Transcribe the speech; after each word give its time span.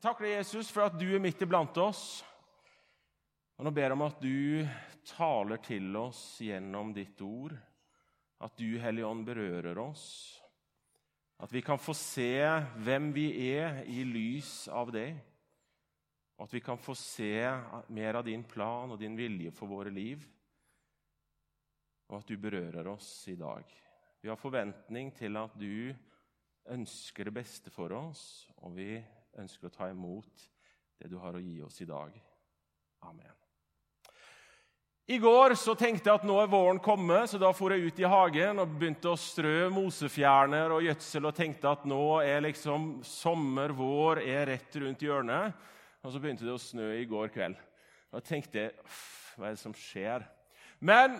Jeg 0.00 0.06
takker 0.06 0.24
deg, 0.24 0.38
Jesus, 0.38 0.68
for 0.72 0.86
at 0.88 0.94
du 0.96 1.10
er 1.12 1.20
midt 1.20 1.42
iblant 1.44 1.76
oss. 1.76 2.22
Og 3.60 3.66
nå 3.66 3.72
ber 3.76 3.84
jeg 3.84 3.92
om 3.98 4.04
at 4.06 4.22
du 4.24 4.62
taler 5.10 5.60
til 5.60 5.90
oss 6.00 6.22
gjennom 6.40 6.94
ditt 6.96 7.20
ord. 7.20 7.52
At 8.40 8.54
du, 8.56 8.78
Hellige 8.80 9.04
Ånd, 9.04 9.26
berører 9.28 9.76
oss. 9.82 10.06
At 11.44 11.52
vi 11.52 11.60
kan 11.60 11.76
få 11.76 11.92
se 11.92 12.32
hvem 12.80 13.10
vi 13.12 13.26
er 13.50 13.82
i 13.92 14.00
lys 14.08 14.70
av 14.72 14.88
det. 14.96 15.10
Og 16.38 16.46
at 16.48 16.56
vi 16.56 16.64
kan 16.64 16.80
få 16.80 16.96
se 16.96 17.36
mer 17.92 18.22
av 18.22 18.24
din 18.32 18.48
plan 18.48 18.96
og 18.96 19.04
din 19.04 19.20
vilje 19.20 19.52
for 19.52 19.68
våre 19.68 19.92
liv. 19.92 20.24
Og 22.08 22.22
at 22.22 22.32
du 22.32 22.40
berører 22.40 22.88
oss 22.96 23.12
i 23.28 23.36
dag. 23.36 23.68
Vi 24.24 24.32
har 24.32 24.40
forventning 24.48 25.12
til 25.20 25.36
at 25.44 25.60
du 25.60 25.92
ønsker 26.72 27.28
det 27.28 27.36
beste 27.42 27.68
for 27.68 27.92
oss, 28.00 28.48
og 28.64 28.78
vi 28.80 28.94
ønsker 29.38 29.68
å 29.68 29.74
ta 29.74 29.90
imot 29.90 30.48
det 31.00 31.10
du 31.10 31.18
har 31.20 31.36
å 31.36 31.42
gi 31.42 31.60
oss 31.62 31.80
i 31.80 31.88
dag. 31.88 32.14
Amen. 33.06 33.36
I 35.10 35.18
går 35.18 35.56
så 35.58 35.74
tenkte 35.74 36.06
jeg 36.06 36.20
at 36.20 36.26
nå 36.28 36.36
er 36.38 36.50
våren 36.52 36.78
kommet, 36.78 37.32
så 37.32 37.38
da 37.40 37.48
for 37.56 37.74
jeg 37.74 37.88
ut 37.88 37.96
i 37.98 38.06
hagen 38.06 38.62
og 38.62 38.76
begynte 38.78 39.10
å 39.10 39.18
strø 39.18 39.66
mosefjerner 39.74 40.70
og 40.70 40.84
gjødsel 40.86 41.26
og 41.26 41.34
tenkte 41.34 41.72
at 41.72 41.86
nå 41.88 42.04
er 42.22 42.44
liksom 42.44 43.00
sommer, 43.02 43.74
vår 43.74 44.20
er 44.22 44.46
rett 44.52 44.78
rundt 44.78 45.02
hjørnet. 45.02 45.56
Og 46.04 46.14
så 46.14 46.22
begynte 46.22 46.46
det 46.46 46.54
å 46.54 46.62
snø 46.62 46.92
i 47.00 47.08
går 47.10 47.32
kveld. 47.34 47.58
Da 48.14 48.22
tenkte 48.22 48.62
jeg 48.62 48.76
hva 49.34 49.48
er 49.48 49.56
det 49.56 49.62
som 49.64 49.74
skjer? 49.74 50.22
Men 50.78 51.18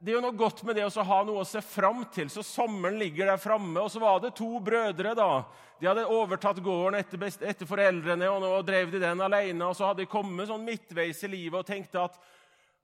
det 0.00 0.14
er 0.14 0.16
jo 0.16 0.22
noe 0.24 0.32
godt 0.32 0.62
med 0.64 0.78
det 0.78 0.86
å 0.88 1.04
ha 1.04 1.16
noe 1.28 1.42
å 1.42 1.48
se 1.48 1.60
fram 1.60 2.06
til. 2.08 2.30
Så 2.32 2.40
sommeren 2.46 2.96
ligger 2.96 3.28
der 3.28 3.40
framme. 3.40 3.82
Og 3.82 3.90
så 3.92 4.00
var 4.00 4.22
det 4.22 4.32
to 4.38 4.54
brødre. 4.64 5.12
da. 5.14 5.44
De 5.76 5.88
hadde 5.90 6.06
overtatt 6.08 6.62
gården 6.64 6.96
etter, 6.96 7.20
etter 7.44 7.68
foreldrene, 7.68 8.30
og 8.32 8.40
nå 8.40 8.52
drev 8.64 8.94
de 8.94 9.02
den 9.02 9.20
alene. 9.20 9.66
Og 9.68 9.76
så 9.76 9.90
hadde 9.90 10.06
de 10.06 10.08
kommet 10.08 10.48
sånn 10.48 10.64
midtveis 10.64 11.20
i 11.28 11.28
livet 11.28 11.60
og 11.60 11.68
tenkte 11.68 12.06
at 12.06 12.16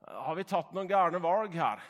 har 0.07 0.37
vi 0.37 0.45
tatt 0.45 0.69
noen 0.77 0.89
gærne 0.89 1.21
valg 1.23 1.57
her? 1.57 1.81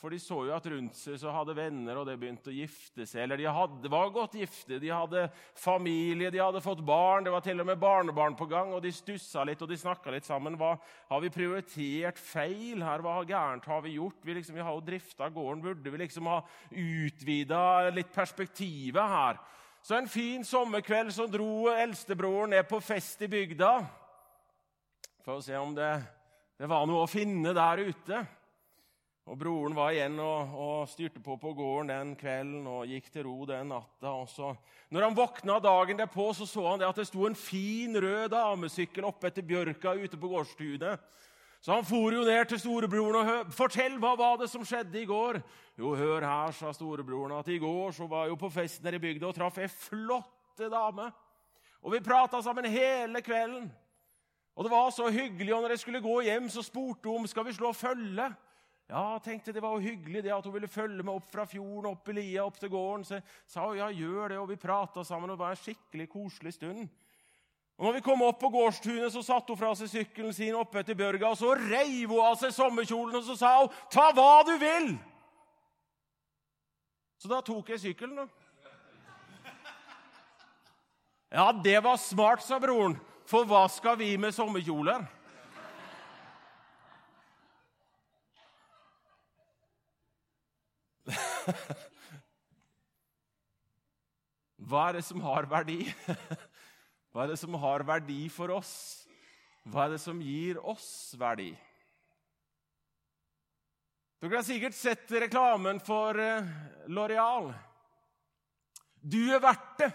For 0.00 0.12
de 0.12 0.18
så 0.22 0.38
jo 0.46 0.52
at 0.54 0.66
rundt 0.70 0.96
seg 0.98 1.18
så 1.20 1.32
hadde 1.34 1.54
venner 1.56 1.98
og 2.00 2.06
det 2.08 2.16
begynte 2.20 2.50
å 2.50 2.54
gifte 2.54 3.06
seg. 3.06 3.24
Eller 3.24 3.40
de 3.40 3.46
hadde, 3.50 3.90
var 3.92 4.10
godt 4.14 4.36
gifte, 4.40 4.80
de 4.82 4.90
hadde 4.92 5.26
familie, 5.58 6.32
de 6.32 6.40
hadde 6.42 6.62
fått 6.64 6.82
barn. 6.86 7.26
Det 7.26 7.34
var 7.34 7.44
til 7.44 7.62
og 7.62 7.68
med 7.68 7.80
barnebarn 7.82 8.36
på 8.38 8.48
gang, 8.50 8.74
og 8.74 8.82
de 8.84 8.92
stussa 8.94 9.44
litt 9.48 9.62
og 9.62 9.70
de 9.70 9.78
snakka 9.80 10.14
litt 10.14 10.28
sammen. 10.28 10.58
Hva, 10.60 10.74
har 11.12 11.24
vi 11.24 11.32
prioritert 11.34 12.20
feil 12.20 12.84
her? 12.84 13.04
Hva 13.04 13.20
gærent 13.28 13.68
har 13.70 13.82
vi 13.86 13.96
gjort? 13.98 14.20
Vi, 14.24 14.36
liksom, 14.38 14.58
vi 14.58 14.66
har 14.66 14.76
jo 14.76 14.84
drifta 14.86 15.30
gården. 15.32 15.64
Burde 15.64 15.94
vi 15.94 16.04
liksom 16.04 16.30
ha 16.32 16.42
utvida 16.70 17.64
litt 17.94 18.12
perspektivet 18.14 19.16
her? 19.16 19.42
Så 19.82 19.96
en 19.98 20.06
fin 20.10 20.44
sommerkveld 20.46 21.10
så 21.14 21.26
dro 21.26 21.66
eldstebroren 21.72 22.54
ned 22.54 22.68
på 22.70 22.78
fest 22.84 23.24
i 23.26 23.30
bygda 23.30 23.72
for 25.22 25.38
å 25.38 25.42
se 25.42 25.54
om 25.58 25.74
det, 25.74 25.90
det 26.58 26.68
var 26.70 26.86
noe 26.86 27.04
å 27.04 27.10
finne 27.10 27.54
der 27.54 27.82
ute. 27.86 28.22
Og 29.30 29.38
Broren 29.38 29.74
var 29.76 29.92
igjen 29.94 30.16
og, 30.18 30.54
og, 30.58 30.88
styrte 30.90 31.20
på 31.22 31.36
på 31.38 31.52
gården 31.54 31.92
den 31.92 32.08
kvelden 32.18 32.66
og 32.66 32.88
gikk 32.90 33.06
til 33.12 33.28
ro 33.28 33.44
den 33.46 33.68
natta. 33.70 34.10
også. 34.10 34.56
når 34.90 35.02
han 35.02 35.14
våkna 35.16 35.58
dagen 35.62 35.98
derpå, 35.98 36.32
så 36.34 36.46
så 36.46 36.66
han 36.70 36.80
det 36.80 36.88
at 36.88 36.96
det 36.96 37.06
sto 37.06 37.26
en 37.26 37.38
fin, 37.38 37.94
rød 37.94 38.28
damesykkel 38.34 39.04
oppe 39.04 39.30
etter 39.30 39.46
bjørka 39.46 39.94
ute 39.94 40.18
på 40.18 40.28
gårdstunet. 40.28 40.98
Så 41.62 41.72
han 41.72 41.84
for 41.84 42.10
jo 42.10 42.24
ned 42.26 42.48
til 42.50 42.58
storebroren 42.58 43.14
og 43.14 43.24
hør, 43.24 43.44
'Fortell, 43.44 43.98
hva 43.98 44.16
var 44.18 44.36
det 44.36 44.50
som 44.50 44.64
skjedde 44.64 44.98
i 44.98 45.06
går?' 45.06 45.42
'Jo, 45.78 45.94
hør 45.94 46.20
her', 46.20 46.52
sa 46.52 46.72
storebroren, 46.72 47.38
'at 47.38 47.48
i 47.48 47.58
går 47.58 47.92
så 47.92 48.06
var 48.06 48.24
jeg 48.24 48.30
jo 48.30 48.34
på 48.34 48.50
festen 48.50 48.84
nede 48.84 48.96
i 48.96 48.98
bygda 48.98 49.26
og 49.26 49.34
traff 49.34 49.58
ei 49.58 49.68
flotte 49.68 50.66
dame.' 50.70 51.12
'Og 51.82 51.92
vi 51.92 52.00
prata 52.00 52.42
sammen 52.42 52.64
hele 52.64 53.22
kvelden.' 53.22 53.70
Og 54.56 54.64
det 54.64 54.70
var 54.70 54.90
så 54.90 55.10
hyggelig, 55.10 55.54
og 55.54 55.62
når 55.62 55.68
jeg 55.68 55.78
skulle 55.78 56.00
gå 56.00 56.20
hjem, 56.20 56.48
så 56.48 56.62
spurte 56.62 57.08
hun 57.08 57.20
om 57.20 57.26
skal 57.26 57.44
vi 57.44 57.52
slå 57.52 57.72
følge. 57.72 58.34
Ja, 58.88 59.18
tenkte 59.24 59.52
Det 59.52 59.62
var 59.62 59.76
jo 59.76 59.86
hyggelig 59.86 60.22
det 60.24 60.32
at 60.34 60.44
hun 60.44 60.54
ville 60.54 60.68
følge 60.68 61.02
meg 61.02 61.14
opp 61.14 61.30
fra 61.30 61.46
fjorden 61.48 61.92
opp 61.92 62.08
i 62.08 62.16
lia, 62.18 62.44
opp 62.44 62.58
til 62.60 62.72
gården. 62.72 63.04
Så 63.08 63.20
sa 63.46 63.68
ja, 63.76 63.88
gjør 63.90 64.34
det, 64.34 64.38
og 64.38 64.50
vi 64.50 64.56
prata 64.60 65.04
sammen. 65.04 65.30
og 65.30 65.38
Det 65.38 65.44
var 65.44 65.56
en 65.56 65.62
skikkelig 65.62 66.08
koselig 66.12 66.54
stund. 66.58 66.88
Og 67.78 67.86
når 67.86 67.96
vi 67.96 68.04
kom 68.04 68.20
opp 68.22 68.38
på 68.40 68.50
gårdstunet, 68.52 69.08
så 69.12 69.22
satte 69.24 69.54
hun 69.54 69.58
fra 69.58 69.72
seg 69.78 69.88
sykkelen 69.90 70.34
sin 70.36 70.54
oppe 70.54 70.82
etter 70.82 70.94
Børga, 70.94 71.32
og 71.32 71.38
så 71.40 71.54
reiv 71.56 72.12
hun 72.12 72.20
av 72.22 72.36
seg 72.38 72.52
sommerkjolen 72.54 73.16
og 73.18 73.24
så 73.26 73.36
sa 73.38 73.56
hun, 73.62 73.72
'Ta 73.90 74.12
hva 74.12 74.44
du 74.46 74.52
vil!' 74.60 74.98
Så 77.18 77.28
da 77.28 77.40
tok 77.40 77.68
jeg 77.70 77.80
sykkelen, 77.80 78.16
da. 78.16 78.26
Ja, 81.32 81.52
det 81.64 81.80
var 81.84 81.96
smart, 81.96 82.42
sa 82.42 82.58
broren. 82.58 82.98
For 83.26 83.44
hva 83.48 83.68
skal 83.70 83.96
vi 83.96 84.16
med 84.16 84.34
sommerkjoler? 84.34 85.06
Hva 94.68 94.88
er 94.88 94.98
det 94.98 95.04
som 95.06 95.20
har 95.24 95.48
verdi? 95.50 95.80
Hva 97.12 97.24
er 97.24 97.32
det 97.32 97.40
som 97.40 97.54
har 97.60 97.84
verdi 97.86 98.28
for 98.32 98.48
oss? 98.54 98.72
Hva 99.68 99.86
er 99.86 99.90
det 99.94 100.00
som 100.02 100.22
gir 100.22 100.58
oss 100.58 101.14
verdi? 101.18 101.52
Dere 104.22 104.38
har 104.38 104.46
sikkert 104.46 104.76
sett 104.78 105.10
reklamen 105.18 105.80
for 105.82 106.18
eh, 106.22 106.46
Loreal. 106.94 107.50
Du 109.02 109.18
er 109.34 109.42
verdt 109.42 109.80
det. 109.82 109.90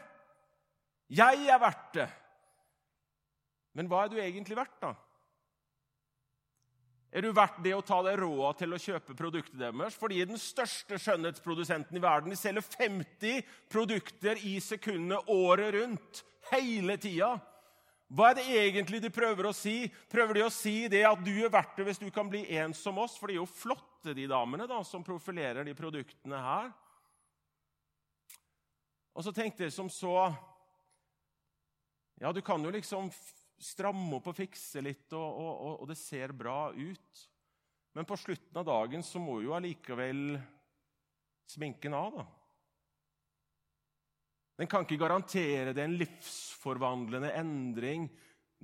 Jeg 1.15 1.47
er 1.47 1.61
verdt 1.63 1.93
det. 1.95 2.09
Men 3.79 3.87
hva 3.87 4.03
er 4.03 4.11
du 4.11 4.17
egentlig 4.19 4.57
verdt, 4.57 4.75
da? 4.83 4.91
Er 7.11 7.23
du 7.23 7.31
verdt 7.31 7.61
det 7.63 7.71
å 7.71 7.83
ta 7.85 8.01
deg 8.03 8.19
råd 8.19 8.57
til 8.59 8.75
å 8.75 8.79
kjøpe 8.81 9.15
produktet 9.15 9.55
deres? 9.59 9.95
Fordi 9.95 10.19
den 10.27 10.39
største 10.41 10.99
skjønnhetsprodusenten 10.99 11.97
i 11.97 12.03
verden. 12.03 12.33
De 12.33 12.39
selger 12.39 12.65
50 12.65 13.45
produkter 13.71 14.41
i 14.43 14.57
sekundet 14.63 15.29
året 15.31 15.71
rundt. 15.77 16.23
Hele 16.51 16.97
tida. 16.99 17.37
Hva 18.07 18.29
er 18.31 18.37
det 18.39 18.45
egentlig 18.59 19.01
de 19.03 19.11
prøver 19.11 19.49
å 19.49 19.55
si? 19.55 19.89
Prøver 20.11 20.39
de 20.39 20.43
å 20.45 20.51
si 20.53 20.87
det 20.91 21.03
at 21.07 21.23
du 21.23 21.33
er 21.41 21.51
verdt 21.51 21.79
det 21.79 21.87
hvis 21.89 21.99
du 21.99 22.07
kan 22.13 22.29
bli 22.31 22.45
en 22.59 22.75
som 22.75 22.99
oss? 23.03 23.17
For 23.19 23.27
de 23.27 23.35
er 23.35 23.41
jo 23.41 23.49
flotte, 23.51 24.13
de 24.15 24.27
damene 24.31 24.67
da, 24.69 24.77
som 24.87 25.03
profilerer 25.03 25.67
de 25.67 25.73
produktene 25.75 26.39
her. 26.39 26.69
Og 29.17 29.25
så 29.25 29.33
tenkte 29.35 29.65
jeg 29.65 29.75
som 29.75 29.89
så 29.91 30.29
Ja, 32.21 32.31
du 32.31 32.39
kan 32.41 32.63
jo 32.63 32.71
liksom 32.71 33.11
stramme 33.57 34.17
opp 34.17 34.29
og 34.31 34.37
fikse 34.37 34.81
litt, 34.85 35.09
og, 35.17 35.27
og, 35.41 35.73
og, 35.81 35.85
det 35.89 35.97
ser 35.99 36.33
bra 36.37 36.69
ut. 36.73 37.23
Men 37.97 38.05
på 38.05 38.17
slutten 38.19 38.59
av 38.61 38.67
dagen 38.67 39.05
så 39.05 39.21
må 39.21 39.39
jo 39.41 39.55
allikevel 39.57 40.37
sminken 41.49 41.95
av, 41.97 42.19
da. 42.19 42.27
Den 44.57 44.69
kan 44.69 44.85
ikke 44.85 44.97
garantere 45.03 45.73
deg 45.73 45.83
en 45.83 45.99
livsforvandlende 45.99 47.29
endring, 47.37 48.07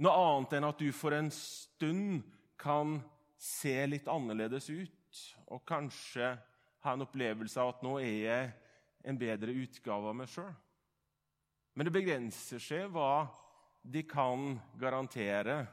noe 0.02 0.14
annet 0.18 0.56
enn 0.58 0.66
at 0.66 0.80
du 0.82 0.90
for 0.96 1.14
en 1.14 1.30
stund 1.34 2.24
kan 2.58 2.98
se 3.38 3.76
litt 3.86 4.10
annerledes 4.10 4.72
ut, 4.74 5.22
og 5.54 5.62
kanskje 5.70 6.32
ha 6.84 6.94
en 6.96 7.06
opplevelse 7.06 7.62
av 7.62 7.76
at 7.76 7.86
nå 7.86 8.00
er 8.02 8.18
jeg 8.24 8.50
en 9.10 9.20
bedre 9.20 9.54
utgave 9.64 10.10
av 10.10 10.18
meg 10.18 10.32
sjøl. 10.32 10.54
Men 11.74 11.88
det 11.88 11.94
begrenser 11.94 12.62
seg 12.62 12.90
hva 12.94 13.26
de 13.84 14.04
kan 14.08 14.56
garantere. 14.80 15.66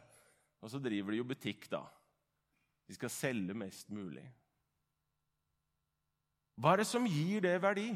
Og 0.60 0.70
så 0.70 0.80
driver 0.82 1.14
de 1.14 1.22
jo 1.22 1.28
butikk, 1.30 1.70
da. 1.72 1.84
De 2.90 2.96
skal 2.96 3.12
selge 3.14 3.54
mest 3.56 3.88
mulig. 3.94 4.26
Hva 6.60 6.74
er 6.74 6.82
det 6.82 6.90
som 6.90 7.06
gir 7.08 7.40
det 7.44 7.54
verdi? 7.62 7.88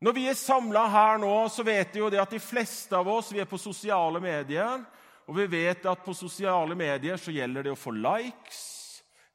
Når 0.00 0.14
vi 0.16 0.26
er 0.30 0.36
samla 0.38 0.86
her 0.88 1.18
nå, 1.20 1.32
så 1.52 1.64
vet 1.66 1.90
vi 1.92 2.00
jo 2.00 2.08
det 2.12 2.20
at 2.22 2.32
de 2.32 2.40
fleste 2.40 2.96
av 2.96 3.08
oss 3.10 3.32
vi 3.34 3.42
er 3.42 3.48
på 3.48 3.58
sosiale 3.60 4.20
medier. 4.22 4.84
Og 5.28 5.36
vi 5.36 5.48
vet 5.50 5.84
at 5.86 6.04
på 6.04 6.14
sosiale 6.16 6.76
medier 6.78 7.20
så 7.20 7.34
gjelder 7.34 7.66
det 7.66 7.74
å 7.74 7.78
få 7.78 7.92
likes, 7.94 8.79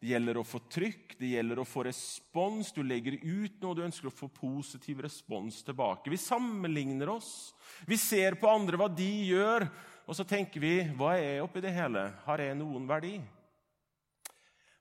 det 0.06 0.12
gjelder 0.12 0.38
å 0.38 0.46
få 0.46 0.60
trykk, 0.70 1.16
det 1.18 1.32
gjelder 1.32 1.58
å 1.58 1.66
få 1.66 1.88
respons. 1.88 2.68
Du 2.76 2.84
legger 2.86 3.16
ut 3.24 3.56
noe, 3.64 3.74
du 3.74 3.82
ønsker 3.88 4.12
å 4.12 4.14
få 4.14 4.28
positiv 4.30 5.00
respons 5.02 5.64
tilbake. 5.66 6.12
Vi 6.14 6.20
sammenligner 6.22 7.10
oss. 7.16 7.56
Vi 7.90 7.98
ser 7.98 8.38
på 8.38 8.52
andre 8.52 8.78
hva 8.78 8.86
de 8.86 9.10
gjør, 9.32 9.66
og 10.06 10.14
så 10.14 10.28
tenker 10.30 10.62
vi 10.62 10.76
hva 10.94 11.16
er 11.18 11.40
jeg 11.40 11.48
oppi 11.48 11.66
det 11.66 11.74
hele? 11.74 12.06
Har 12.28 12.44
jeg 12.44 12.60
noen 12.60 12.86
verdi? 12.86 13.16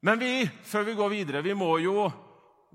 Men 0.05 0.21
vi, 0.21 0.44
før 0.69 0.85
vi 0.91 0.99
går 1.00 1.15
videre, 1.15 1.44
vi 1.49 1.56
må 1.56 1.73
jo 1.81 2.05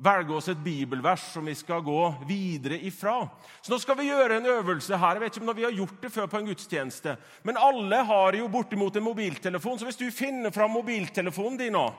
velge 0.01 0.34
oss 0.34 0.50
et 0.50 0.66
bibelvers 0.66 1.30
som 1.30 1.46
vi 1.46 1.54
skal 1.54 1.86
gå 1.86 2.01
videre 2.25 2.81
ifra. 2.81 3.19
Så 3.62 3.75
nå 3.75 3.78
skal 3.78 4.01
vi 4.01 4.10
gjøre 4.10 4.42
en 4.42 4.54
øvelse 4.57 4.98
her. 4.98 5.19
Jeg 5.19 5.28
vet 5.28 5.38
ikke 5.38 5.46
om 5.51 5.54
vi 5.54 5.69
har 5.69 5.81
gjort 5.84 6.01
det 6.01 6.16
før 6.18 6.34
på 6.34 6.42
en 6.42 6.50
gudstjeneste. 6.50 7.19
Men 7.46 7.62
alle 7.62 8.01
har 8.10 8.42
jo 8.42 8.50
bortimot 8.50 8.98
en 8.98 9.12
mobiltelefon, 9.12 9.78
så 9.78 9.86
hvis 9.86 10.01
du 10.01 10.07
finner 10.10 10.50
fram 10.56 10.80
mobiltelefonen 10.81 11.62
din 11.62 11.78
nå 11.78 11.92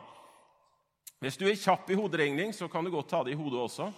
Hvis 1.20 1.36
du 1.36 1.44
er 1.48 1.58
kjapp 1.58 1.90
i 1.92 1.96
hoderegning, 1.98 2.54
så 2.56 2.68
kan 2.68 2.84
du 2.84 2.90
godt 2.90 3.10
ta 3.12 3.22
det 3.24 3.34
i 3.34 3.38
hodet 3.38 3.60
også. 3.60 3.90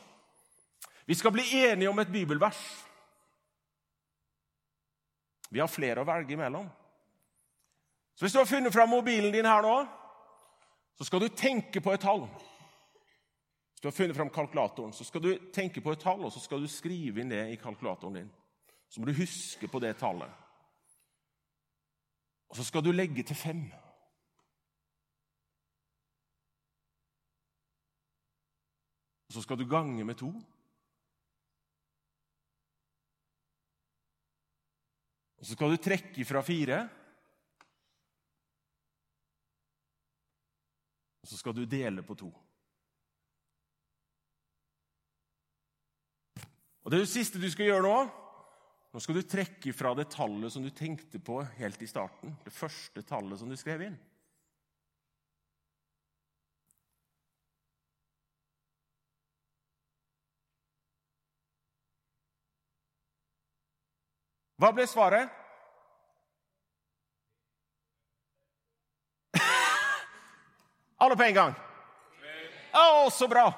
Vi 1.06 1.14
skal 1.14 1.32
bli 1.34 1.44
enige 1.68 1.90
om 1.90 1.98
et 1.98 2.10
bibelvers. 2.12 2.60
Vi 5.50 5.60
har 5.60 5.70
flere 5.70 6.02
å 6.02 6.08
velge 6.08 6.34
imellom. 6.34 6.66
Så 8.14 8.24
hvis 8.24 8.34
du 8.34 8.40
har 8.40 8.48
funnet 8.48 8.74
fram 8.74 8.90
mobilen 8.90 9.32
din 9.34 9.46
her 9.46 9.62
nå, 9.62 9.76
så 10.98 11.06
skal 11.06 11.22
du 11.22 11.28
tenke 11.28 11.80
på 11.80 11.92
et 11.94 12.02
tall. 12.02 12.26
Hvis 13.72 13.82
du 13.82 13.88
har 13.88 13.96
funnet 13.96 14.16
fram 14.16 14.30
kalkulatoren, 14.30 14.92
så 14.92 15.04
skal 15.04 15.22
du 15.22 15.30
tenke 15.54 15.80
på 15.80 15.94
et 15.94 16.02
tall, 16.02 16.24
og 16.24 16.32
så 16.32 16.42
skal 16.42 16.62
du 16.62 16.70
skrive 16.70 17.22
inn 17.22 17.30
det 17.32 17.44
i 17.52 17.58
kalkulatoren 17.60 18.18
din. 18.20 18.32
Så 18.90 19.00
må 19.00 19.08
du 19.08 19.16
huske 19.16 19.68
på 19.68 19.80
det 19.82 19.94
tallet. 20.00 20.30
Og 22.50 22.58
så 22.58 22.66
skal 22.66 22.84
du 22.84 22.92
legge 22.92 23.22
til 23.22 23.36
fem. 23.36 23.62
Og 29.32 29.38
så 29.38 29.46
skal 29.46 29.56
du 29.56 29.64
gange 29.64 30.04
med 30.04 30.18
to. 30.20 30.28
Og 35.40 35.46
så 35.48 35.56
skal 35.56 35.72
du 35.72 35.78
trekke 35.80 36.26
fra 36.28 36.42
fire. 36.44 36.82
Og 41.24 41.32
så 41.32 41.40
skal 41.40 41.56
du 41.56 41.64
dele 41.64 42.04
på 42.04 42.18
to. 42.20 42.28
Og 46.84 46.92
Det 46.92 47.00
er 47.00 47.06
det 47.06 47.14
siste 47.14 47.40
du 47.40 47.48
skal 47.48 47.72
gjøre 47.72 47.88
nå. 47.88 47.98
Nå 48.92 49.00
skal 49.00 49.16
du 49.16 49.24
trekke 49.24 49.72
fra 49.72 49.96
det 49.96 50.10
tallet 50.12 50.52
som 50.52 50.60
du 50.60 50.68
tenkte 50.76 51.16
på 51.24 51.40
helt 51.56 51.80
i 51.80 51.88
starten. 51.88 52.36
Det 52.44 52.52
første 52.52 53.00
tallet 53.00 53.40
som 53.40 53.48
du 53.48 53.56
skrev 53.56 53.88
inn. 53.88 53.96
Hva 64.62 64.68
ble 64.70 64.84
svaret? 64.86 65.26
Alle 71.02 71.16
på 71.18 71.24
en 71.26 71.34
gang. 71.34 71.56
Å, 72.70 73.10
så 73.10 73.26
bra! 73.26 73.48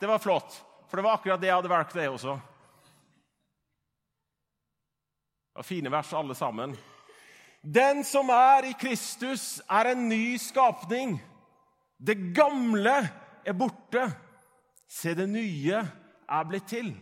Det 0.00 0.06
var 0.10 0.20
flott. 0.20 0.58
For 0.90 1.00
det 1.00 1.06
var 1.06 1.16
akkurat 1.16 1.40
det 1.40 1.48
jeg 1.48 1.56
hadde 1.56 1.72
valgt, 1.72 1.96
det 1.96 2.10
også. 2.12 2.36
Det 5.48 5.56
var 5.62 5.68
fine 5.70 5.92
vers, 5.96 6.12
alle 6.12 6.36
sammen. 6.36 6.76
Den 7.60 8.04
som 8.04 8.28
er 8.34 8.68
i 8.68 8.76
Kristus, 8.76 9.62
er 9.64 9.94
en 9.94 10.08
ny 10.12 10.36
skapning. 10.40 11.16
Det 11.96 12.20
gamle 12.36 13.08
er 13.48 13.56
borte. 13.56 14.10
Se, 14.84 15.16
det 15.16 15.28
nye 15.32 15.80
er 15.80 16.48
blitt 16.52 16.68
til. 16.68 16.92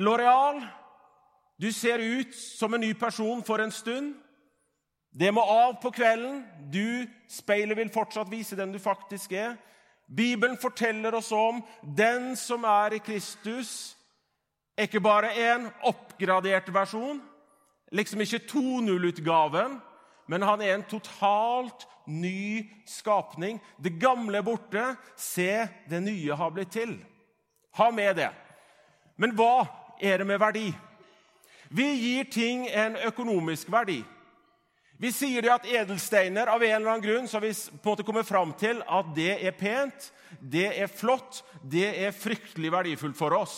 Loreal, 0.00 0.64
du 1.60 1.72
ser 1.72 1.98
ut 1.98 2.34
som 2.34 2.74
en 2.74 2.80
ny 2.80 2.94
person 2.94 3.42
for 3.44 3.60
en 3.60 3.72
stund. 3.72 4.14
Det 5.10 5.32
må 5.34 5.42
av 5.42 5.74
på 5.82 5.90
kvelden. 5.90 6.44
Du, 6.72 7.04
speilet 7.28 7.76
vil 7.76 7.92
fortsatt 7.92 8.30
vise 8.30 8.56
den 8.56 8.72
du 8.72 8.78
faktisk 8.78 9.32
er. 9.32 9.58
Bibelen 10.08 10.56
forteller 10.58 11.14
oss 11.14 11.30
om 11.32 11.60
den 11.82 12.32
som 12.36 12.64
er 12.64 12.96
i 12.96 13.02
Kristus, 13.04 13.96
er 14.76 14.88
ikke 14.88 15.02
bare 15.04 15.30
en 15.52 15.68
oppgradert 15.86 16.70
versjon, 16.74 17.20
liksom 17.92 18.24
ikke 18.24 18.40
2.0-utgaven, 18.50 19.76
men 20.30 20.46
han 20.46 20.62
er 20.62 20.74
en 20.74 20.86
totalt 20.88 21.86
ny 22.06 22.64
skapning. 22.88 23.60
Det 23.78 23.98
gamle 24.00 24.38
er 24.38 24.46
borte. 24.46 24.84
Se, 25.18 25.66
det 25.90 26.02
nye 26.02 26.36
har 26.38 26.54
blitt 26.54 26.72
til. 26.74 26.96
Ha 27.78 27.90
med 27.94 28.16
det. 28.18 28.30
Men 29.18 29.34
hva 29.36 29.66
er 30.00 30.22
det 30.22 30.26
med 30.26 30.40
verdi? 30.40 30.70
Vi 31.70 31.86
gir 31.94 32.24
ting 32.30 32.64
en 32.66 32.96
økonomisk 33.06 33.70
verdi. 33.70 34.00
Vi 35.00 35.12
sier 35.14 35.46
at 35.54 35.64
edelsteiner 35.64 36.50
av 36.50 36.60
en 36.60 36.74
eller 36.74 36.90
annen 36.92 37.04
grunn 37.04 37.28
så 37.30 37.40
vi 37.40 37.52
på 37.54 37.78
en 37.78 37.92
måte 37.92 38.04
kommet 38.04 38.28
fram 38.28 38.50
til 38.58 38.82
at 38.84 39.14
det 39.16 39.30
er 39.38 39.54
pent, 39.56 40.10
det 40.42 40.66
er 40.74 40.90
flott, 40.92 41.40
det 41.62 41.86
er 42.02 42.12
fryktelig 42.12 42.72
verdifullt 42.74 43.16
for 43.16 43.32
oss. 43.38 43.54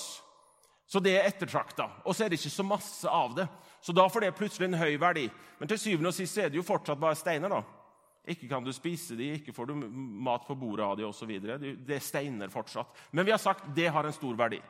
Så 0.87 1.01
det 1.01 1.17
er 1.17 1.27
ettertrakta. 1.27 1.89
Og 2.05 2.15
så 2.15 2.27
er 2.27 2.31
det 2.31 2.39
ikke 2.39 2.53
så 2.53 2.67
masse 2.69 3.09
av 3.09 3.35
det. 3.41 3.49
Så 3.83 3.95
da 3.97 4.05
får 4.13 4.27
det 4.27 4.35
plutselig 4.37 4.69
en 4.69 4.79
høy 4.79 4.99
verdi. 5.01 5.25
Men 5.59 5.73
til 5.73 5.81
syvende 5.81 6.13
og 6.13 6.15
sist 6.15 6.39
er 6.39 6.53
det 6.53 6.61
jo 6.61 6.67
fortsatt 6.69 7.01
bare 7.01 7.19
steiner. 7.19 7.49
da. 7.49 7.63
Ikke 8.29 8.47
kan 8.47 8.63
du 8.63 8.71
spise 8.77 9.17
de, 9.19 9.33
ikke 9.41 9.55
får 9.57 9.73
du 9.73 9.75
mat 9.75 10.45
på 10.47 10.55
bordet 10.55 10.85
av 10.85 10.95
de 11.01 11.09
osv. 11.09 11.33
Det 11.41 11.97
er 11.97 12.05
steiner 12.05 12.53
fortsatt. 12.53 12.93
Men 13.11 13.27
vi 13.27 13.33
har 13.35 13.41
sagt 13.43 13.73
det 13.75 13.89
har 13.91 14.07
en 14.07 14.15
stor 14.15 14.37
verdi. 14.39 14.61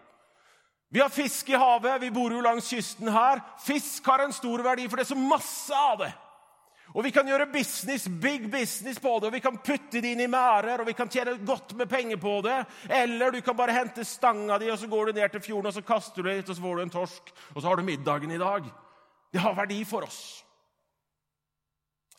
Vi 0.92 1.00
har 1.00 1.08
fisk 1.08 1.48
i 1.48 1.56
havet, 1.56 2.02
vi 2.02 2.10
bor 2.12 2.32
jo 2.34 2.42
langs 2.44 2.66
kysten 2.68 3.08
her. 3.08 3.40
Fisk 3.64 4.04
har 4.06 4.26
en 4.26 4.34
stor 4.36 4.60
verdi, 4.60 4.84
for 4.90 5.00
det 5.00 5.06
er 5.06 5.14
så 5.14 5.16
masse 5.16 5.72
av 5.72 6.02
det. 6.02 6.10
Og 6.92 7.06
vi 7.06 7.10
kan 7.14 7.24
gjøre 7.24 7.46
business, 7.48 8.04
big 8.20 8.50
business 8.52 9.00
på 9.00 9.14
det, 9.16 9.30
og 9.30 9.32
vi 9.32 9.40
kan 9.40 9.56
putte 9.56 10.02
det 10.04 10.10
inn 10.12 10.20
i 10.20 10.28
merder, 10.28 10.82
og 10.82 10.90
vi 10.90 10.96
kan 10.96 11.08
tjene 11.08 11.38
godt 11.48 11.72
med 11.78 11.88
penger 11.88 12.20
på 12.20 12.34
det. 12.44 12.58
Eller 12.92 13.32
du 13.32 13.40
kan 13.40 13.56
bare 13.56 13.72
hente 13.72 14.04
stanga 14.04 14.58
di, 14.60 14.68
og 14.68 14.76
så 14.78 14.90
går 14.92 15.08
du 15.08 15.12
ned 15.16 15.32
til 15.32 15.44
fjorden 15.46 15.70
og 15.70 15.76
så 15.78 15.84
kaster 15.86 16.20
du 16.20 16.28
litt, 16.28 16.44
og 16.44 16.58
så 16.58 16.64
får 16.66 16.76
du 16.76 16.82
en 16.84 16.96
torsk. 16.98 17.32
Og 17.54 17.62
så 17.62 17.68
har 17.70 17.80
du 17.80 17.88
middagen 17.88 18.36
i 18.36 18.40
dag. 18.42 18.68
Det 19.32 19.40
har 19.40 19.56
verdi 19.56 19.80
for 19.88 20.04
oss. 20.04 20.20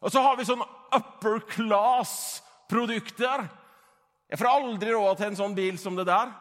Og 0.01 0.09
så 0.11 0.23
har 0.25 0.33
vi 0.39 0.49
sånn 0.49 0.65
upper 0.97 1.45
class-produkter. 1.53 3.45
Jeg 4.33 4.41
får 4.41 4.49
aldri 4.49 4.89
råd 4.97 5.19
til 5.19 5.29
en 5.29 5.37
sånn 5.43 5.53
bil 5.61 5.77
som 5.77 5.93
det 5.99 6.09
der. 6.09 6.33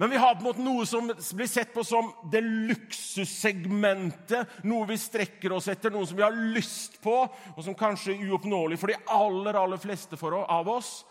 Men 0.00 0.10
vi 0.10 0.16
har 0.16 0.34
på 0.34 0.40
en 0.40 0.46
måte 0.46 0.62
noe 0.64 0.86
som 0.88 1.10
blir 1.36 1.46
sett 1.46 1.74
på 1.74 1.82
som 1.84 2.06
det 2.32 2.40
luksussegmentet. 2.40 4.48
Noe 4.64 4.86
vi 4.88 4.96
strekker 4.96 5.52
oss 5.52 5.68
etter, 5.68 5.92
noe 5.92 6.08
som 6.08 6.16
vi 6.16 6.24
har 6.24 6.32
lyst 6.54 6.96
på, 7.04 7.28
og 7.28 7.60
som 7.60 7.76
kanskje 7.76 8.14
er 8.14 8.24
uoppnåelig 8.30 8.78
for 8.80 8.88
de 8.88 8.96
aller, 9.12 9.52
aller 9.60 9.76
fleste 9.82 10.16
av 10.40 10.64
oss. 10.72 11.04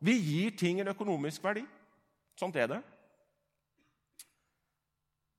Vi 0.00 0.16
gir 0.16 0.56
ting 0.56 0.80
en 0.80 0.88
økonomisk 0.88 1.44
verdi. 1.44 1.68
Sånt 2.40 2.56
er 2.56 2.72
det. 2.72 2.80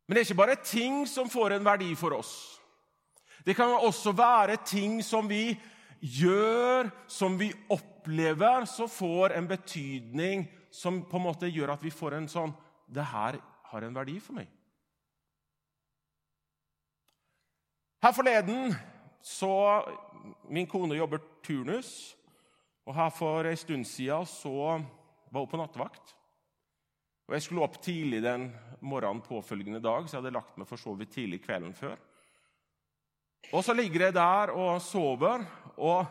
Men 0.05 0.13
det 0.13 0.21
er 0.21 0.29
ikke 0.29 0.45
bare 0.45 0.61
ting 0.61 1.09
som 1.09 1.25
får 1.25 1.57
en 1.57 1.65
verdi 1.65 1.97
for 1.97 2.13
oss. 2.21 2.61
Det 3.41 3.57
kan 3.57 3.81
også 3.81 4.13
være 4.13 4.61
ting 4.61 5.01
som 5.01 5.25
vi 5.25 5.57
gjør, 6.05 6.93
som 7.09 7.33
vi 7.41 7.49
opplever, 7.73 8.69
som 8.69 8.85
får 8.85 9.33
en 9.41 9.49
betydning 9.49 10.45
som 10.69 11.01
på 11.01 11.17
en 11.17 11.25
måte 11.31 11.49
gjør 11.49 11.73
at 11.73 11.81
vi 11.81 11.89
får 11.89 12.21
en 12.21 12.29
sånn 12.29 12.53
det 12.91 13.05
her 13.07 13.39
har 13.71 13.85
en 13.87 13.95
verdi 13.95 14.17
for 14.19 14.35
meg. 14.35 14.49
Her 18.01 18.15
forleden 18.15 18.73
så 19.21 19.51
Min 20.49 20.67
kone 20.69 20.97
jobber 20.97 21.21
turnus. 21.41 22.15
og 22.85 22.95
her 22.95 23.09
For 23.09 23.45
en 23.45 23.57
stund 23.57 23.85
siden 23.85 24.25
så 24.25 24.51
var 25.31 25.39
hun 25.39 25.47
på 25.47 25.57
nattevakt. 25.57 26.15
Og 27.27 27.33
Jeg 27.33 27.41
skulle 27.41 27.63
opp 27.63 27.81
tidlig 27.81 28.21
den 28.23 28.51
morgenen 28.81 29.21
påfølgende 29.21 29.79
dag, 29.79 30.09
så 30.09 30.17
jeg 30.17 30.23
hadde 30.23 30.33
lagt 30.35 30.57
meg 30.57 30.67
for 30.67 30.77
så 30.77 30.93
vidt 30.93 31.13
tidlig 31.13 31.41
kvelden 31.45 31.73
før. 31.73 31.95
Og 33.53 33.63
så 33.63 33.73
ligger 33.73 34.05
jeg 34.05 34.13
der 34.13 34.51
og 34.51 34.81
sover, 34.81 35.45
og 35.77 36.05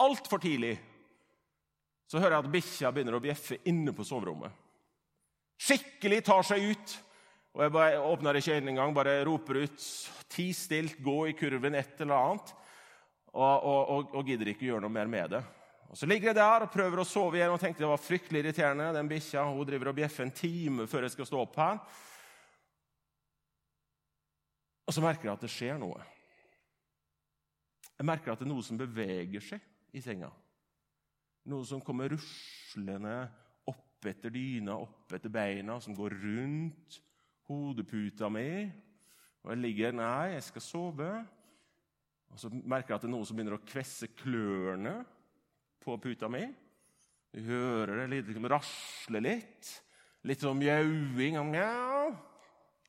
altfor 0.00 0.38
tidlig 0.38 0.78
så 2.06 2.20
hører 2.20 2.36
jeg 2.36 2.44
at 2.44 2.52
bikkja 2.52 2.92
begynner 2.92 3.16
å 3.18 3.24
bjeffe 3.24 3.58
inne 3.66 3.92
på 3.96 4.04
soverommet. 4.06 4.52
Skikkelig 5.60 6.22
tar 6.26 6.46
seg 6.46 6.70
ut. 6.72 6.94
Og 7.54 7.62
Jeg 7.62 7.72
bare 7.74 8.02
åpner 8.02 8.38
ikke 8.38 8.56
øynene 8.56 8.72
engang, 8.74 8.94
bare 8.94 9.24
roper 9.24 9.62
ut 9.62 9.80
'ti 10.28 10.52
stilt, 10.52 10.98
gå 10.98 11.28
i 11.28 11.32
kurven', 11.38 11.76
et 11.78 12.00
eller 12.00 12.14
annet. 12.14 12.54
Og, 13.34 13.62
og, 13.62 13.88
og, 13.88 14.14
og, 14.14 14.24
gidder 14.26 14.48
ikke 14.48 14.66
gjøre 14.66 14.80
noe 14.80 14.90
mer 14.90 15.06
med 15.06 15.30
det. 15.30 15.44
Og 15.90 15.96
Så 15.96 16.06
ligger 16.06 16.28
jeg 16.28 16.34
der 16.34 16.66
og 16.66 16.70
prøver 16.70 17.00
å 17.00 17.06
sove 17.06 17.38
igjen 17.38 17.50
og 17.50 17.60
tenkte 17.60 17.82
det 17.82 17.90
var 17.90 18.02
fryktelig 18.02 18.42
irriterende. 18.42 18.92
Den 18.94 19.08
bikkja 19.10 19.44
hun 19.46 19.66
driver 19.66 19.90
og 19.90 19.98
bjeffer 19.98 20.26
en 20.26 20.34
time 20.34 20.86
før 20.86 21.06
jeg 21.06 21.14
skal 21.14 21.26
stå 21.26 21.40
opp 21.42 21.56
her. 21.56 21.78
Og 24.86 24.94
så 24.94 25.02
merker 25.02 25.28
jeg 25.28 25.34
at 25.34 25.44
det 25.46 25.50
skjer 25.50 25.78
noe. 25.78 26.02
Jeg 27.94 28.06
merker 28.06 28.32
at 28.32 28.42
det 28.42 28.46
er 28.48 28.52
noe 28.52 28.66
som 28.66 28.78
beveger 28.78 29.42
seg 29.42 29.94
i 29.94 30.02
senga. 30.02 30.30
Noe 31.50 31.66
som 31.68 31.82
kommer 31.84 32.10
ruslende 32.10 33.14
opp 34.04 34.10
etter 34.12 34.32
dyna, 34.34 34.76
opp 34.76 35.12
etter 35.16 35.32
beina, 35.32 35.78
som 35.80 35.94
går 35.96 36.12
rundt 36.20 36.98
hodeputa 37.48 38.28
mi. 38.28 38.68
Og 39.44 39.52
jeg 39.52 39.60
ligger 39.62 39.96
Nei, 39.96 40.34
jeg 40.34 40.44
skal 40.50 40.64
sove. 40.64 41.08
Og 42.34 42.40
så 42.40 42.50
merker 42.52 42.92
jeg 42.92 42.98
at 42.98 43.06
det 43.06 43.08
er 43.08 43.14
noe 43.14 43.24
som 43.24 43.38
begynner 43.38 43.56
å 43.56 43.64
kvesse 43.64 44.10
klørne 44.18 44.94
på 45.80 45.96
puta 46.02 46.28
mi. 46.28 46.42
Du 47.32 47.40
hører 47.48 48.02
det 48.02 48.06
litt, 48.12 48.28
liksom, 48.28 48.48
rasle 48.52 49.24
litt. 49.24 49.72
Litt 50.28 50.44
sånn 50.44 50.60
mjauing. 50.60 51.40
Mjau. 51.48 52.12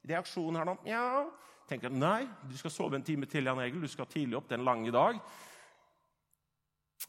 Reaksjon 0.05 0.59
her 0.59 0.67
nå. 0.67 0.77
Mjau. 0.83 1.25
Tenker 1.65 1.89
nei, 1.89 2.27
du 2.45 2.53
skal 2.59 2.73
sove 2.73 2.99
en 2.99 3.05
time 3.07 3.25
til, 3.25 3.47
Jan 3.47 3.63
Egil. 3.63 3.87
Du 3.87 3.89
skal 3.89 4.09
tidlig 4.11 4.37
opp. 4.37 4.49
Det 4.49 4.57
er 4.57 4.61
en 4.61 4.67
lang 4.67 4.83
dag. 4.93 5.23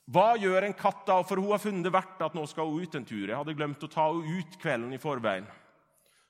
Hva 0.06 0.36
gjør 0.38 0.68
en 0.68 0.76
katt 0.76 1.02
da? 1.08 1.18
For 1.26 1.40
hun 1.42 1.50
har 1.50 1.62
funnet 1.62 1.86
det 1.88 1.94
verdt 1.94 2.22
at 2.22 2.34
nå 2.36 2.44
skal 2.46 2.68
hun 2.70 2.84
ut 2.84 2.94
en 2.94 3.06
tur. 3.06 3.24
Jeg 3.26 3.34
hadde 3.34 3.56
glemt 3.58 3.82
å 3.82 3.90
ta 3.90 4.06
henne 4.06 4.38
ut 4.38 4.58
kvelden 4.62 4.94
i 4.94 5.02
forveien. 5.02 5.48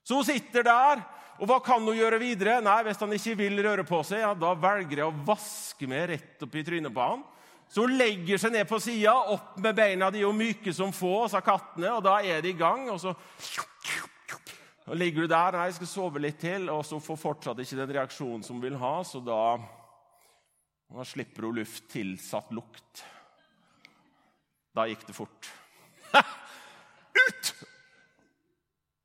Så 0.06 0.20
hun 0.20 0.26
sitter 0.28 0.62
der 0.62 1.00
Og 1.36 1.48
hva 1.50 1.58
kan 1.60 1.82
hun 1.82 1.96
gjøre 1.98 2.16
videre? 2.22 2.60
Nei, 2.64 2.78
Hvis 2.86 3.02
han 3.02 3.12
ikke 3.12 3.34
vil 3.42 3.58
røre 3.60 3.84
på 3.84 3.98
seg, 4.08 4.22
ja, 4.22 4.30
da 4.32 4.54
velger 4.56 5.02
jeg 5.02 5.08
å 5.10 5.24
vaske 5.26 5.88
meg 5.90 6.06
rett 6.08 6.44
opp 6.46 6.54
i 6.56 6.62
trynet 6.64 6.94
på 6.94 7.08
han. 7.10 7.24
Så 7.68 7.84
hun 7.84 7.92
legger 7.98 8.40
seg 8.40 8.54
ned 8.54 8.64
på 8.70 8.78
sida, 8.80 9.12
opp 9.34 9.58
med 9.60 9.76
beina 9.76 10.08
de 10.08 10.22
er 10.22 10.24
jo 10.24 10.32
myke 10.32 10.72
som 10.72 10.94
få, 10.96 11.26
sa 11.28 11.42
kattene, 11.44 11.90
og 11.92 12.00
da 12.06 12.14
er 12.24 12.40
de 12.40 12.54
i 12.54 12.56
gang. 12.56 12.86
og 12.88 13.02
så... 13.02 13.12
Og 14.86 14.94
ligger 14.96 15.26
du 15.26 15.32
der 15.34 15.58
nei, 15.58 15.66
jeg 15.66 15.76
skal 15.80 15.90
sove 15.90 16.22
litt 16.22 16.38
til, 16.40 16.70
og 16.70 16.84
så 16.86 17.02
får 17.02 17.18
fortsatt 17.18 17.60
ikke 17.60 17.80
den 17.82 17.92
reaksjonen 17.98 18.46
som 18.46 18.56
hun 18.56 18.64
vil 18.68 18.78
ha, 18.80 18.94
så 19.04 19.20
da, 19.20 19.58
da 20.94 21.04
slipper 21.04 21.50
hun 21.50 21.58
luft 21.58 21.90
tilsatt 21.92 22.54
lukt. 22.54 23.02
Da 24.76 24.86
gikk 24.90 25.06
det 25.08 25.16
fort. 25.16 25.50
ut! 27.26 27.52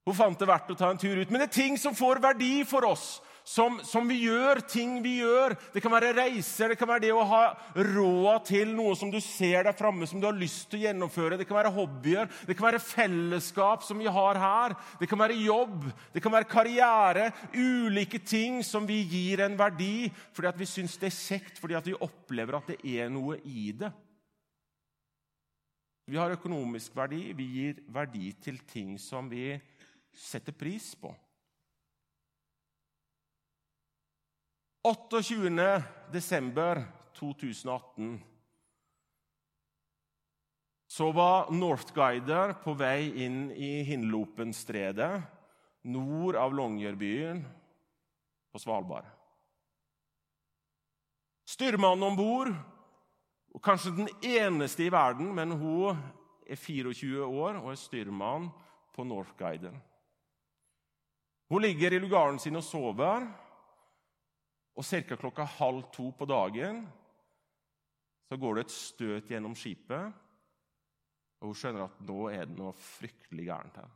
Hun 0.06 0.18
fant 0.18 0.40
det 0.40 0.50
verdt 0.50 0.72
å 0.74 0.78
ta 0.78 0.90
en 0.92 1.00
tur 1.00 1.16
ut. 1.16 1.30
Men 1.30 1.44
det 1.44 1.52
er 1.52 1.60
ting 1.62 1.78
som 1.80 1.96
får 1.96 2.20
verdi 2.24 2.62
for 2.68 2.88
oss 2.90 3.22
som, 3.44 3.80
som, 3.84 4.08
vi 4.08 4.22
gjør, 4.26 4.62
ting 4.70 5.00
vi 5.04 5.18
gjør. 5.22 5.56
Det 5.74 5.82
kan 5.84 5.94
være 5.94 6.14
reiser, 6.18 6.72
det 6.72 6.78
kan 6.80 6.90
være 6.90 7.06
det 7.08 7.14
å 7.16 7.26
ha 7.28 7.42
råd 7.76 8.46
til 8.48 8.74
noe 8.76 8.94
som 8.98 9.12
du 9.12 9.20
ser 9.24 9.66
der 9.66 9.78
framme, 9.78 10.08
som 10.08 10.22
du 10.22 10.28
har 10.30 10.38
lyst 10.38 10.70
til 10.72 10.82
å 10.82 10.84
gjennomføre. 10.86 11.40
Det 11.40 11.48
kan 11.50 11.60
være 11.60 11.74
hobbyer, 11.76 12.30
det 12.48 12.58
kan 12.58 12.70
være 12.70 12.84
fellesskap 12.84 13.86
som 13.88 14.02
vi 14.02 14.10
har 14.12 14.40
her. 14.42 14.78
Det 15.02 15.10
kan 15.10 15.22
være 15.22 15.40
jobb, 15.42 15.90
det 16.14 16.24
kan 16.24 16.36
være 16.36 16.52
karriere. 16.52 17.32
Ulike 17.56 18.22
ting 18.24 18.62
som 18.68 18.88
vi 18.90 19.02
gir 19.10 19.46
en 19.46 19.58
verdi 19.60 20.12
fordi 20.36 20.54
vi 20.62 20.70
syns 20.70 20.98
det 21.02 21.12
er 21.12 21.18
kjekt, 21.18 21.60
fordi 21.62 21.82
vi 21.90 21.98
opplever 21.98 22.60
at 22.60 22.72
det 22.74 22.80
er 23.02 23.12
noe 23.14 23.40
i 23.44 23.72
det. 23.78 23.92
Vi 26.12 26.18
har 26.20 26.34
økonomisk 26.36 26.92
verdi, 26.92 27.30
vi 27.32 27.46
gir 27.54 27.78
verdi 27.88 28.34
til 28.44 28.58
ting 28.68 28.98
som 29.00 29.30
vi 29.32 29.54
setter 30.12 30.52
pris 30.52 30.90
på. 31.00 31.08
28. 34.84 35.78
desember 36.12 36.82
2018 37.16 38.18
så 40.92 41.08
var 41.16 41.54
Northguider 41.56 42.58
på 42.60 42.74
vei 42.76 43.08
inn 43.24 43.46
i 43.56 43.70
Hinlopenstredet 43.88 45.14
nord 45.96 46.36
av 46.36 46.52
Longyearbyen 46.52 47.40
på 48.52 48.60
Svalbard. 48.60 49.08
Styrmannen 51.48 52.10
om 52.10 52.20
bord, 52.20 52.52
kanskje 53.60 53.92
den 53.98 54.10
eneste 54.24 54.86
i 54.86 54.92
verden, 54.92 55.34
men 55.36 55.52
hun 55.52 56.00
er 56.48 56.56
24 56.56 57.26
år 57.26 57.60
og 57.60 57.72
er 57.74 57.80
styrmann 57.80 58.48
på 58.96 59.04
Northguider. 59.04 59.76
Hun 61.52 61.62
ligger 61.62 61.92
i 61.92 62.00
lugaren 62.00 62.40
sin 62.40 62.56
og 62.56 62.64
sover. 62.64 63.28
Og 64.80 64.86
ca. 64.88 65.18
klokka 65.20 65.44
halv 65.44 65.84
to 65.92 66.12
på 66.16 66.26
dagen 66.26 66.86
så 68.32 68.38
går 68.40 68.56
det 68.56 68.62
et 68.64 68.72
støt 68.72 69.28
gjennom 69.28 69.56
skipet, 69.60 70.14
og 71.42 71.50
hun 71.50 71.58
skjønner 71.60 71.84
at 71.84 71.98
nå 72.08 72.30
er 72.32 72.46
det 72.48 72.56
noe 72.56 72.72
fryktelig 72.80 73.50
gærent 73.50 73.80
her. 73.82 73.90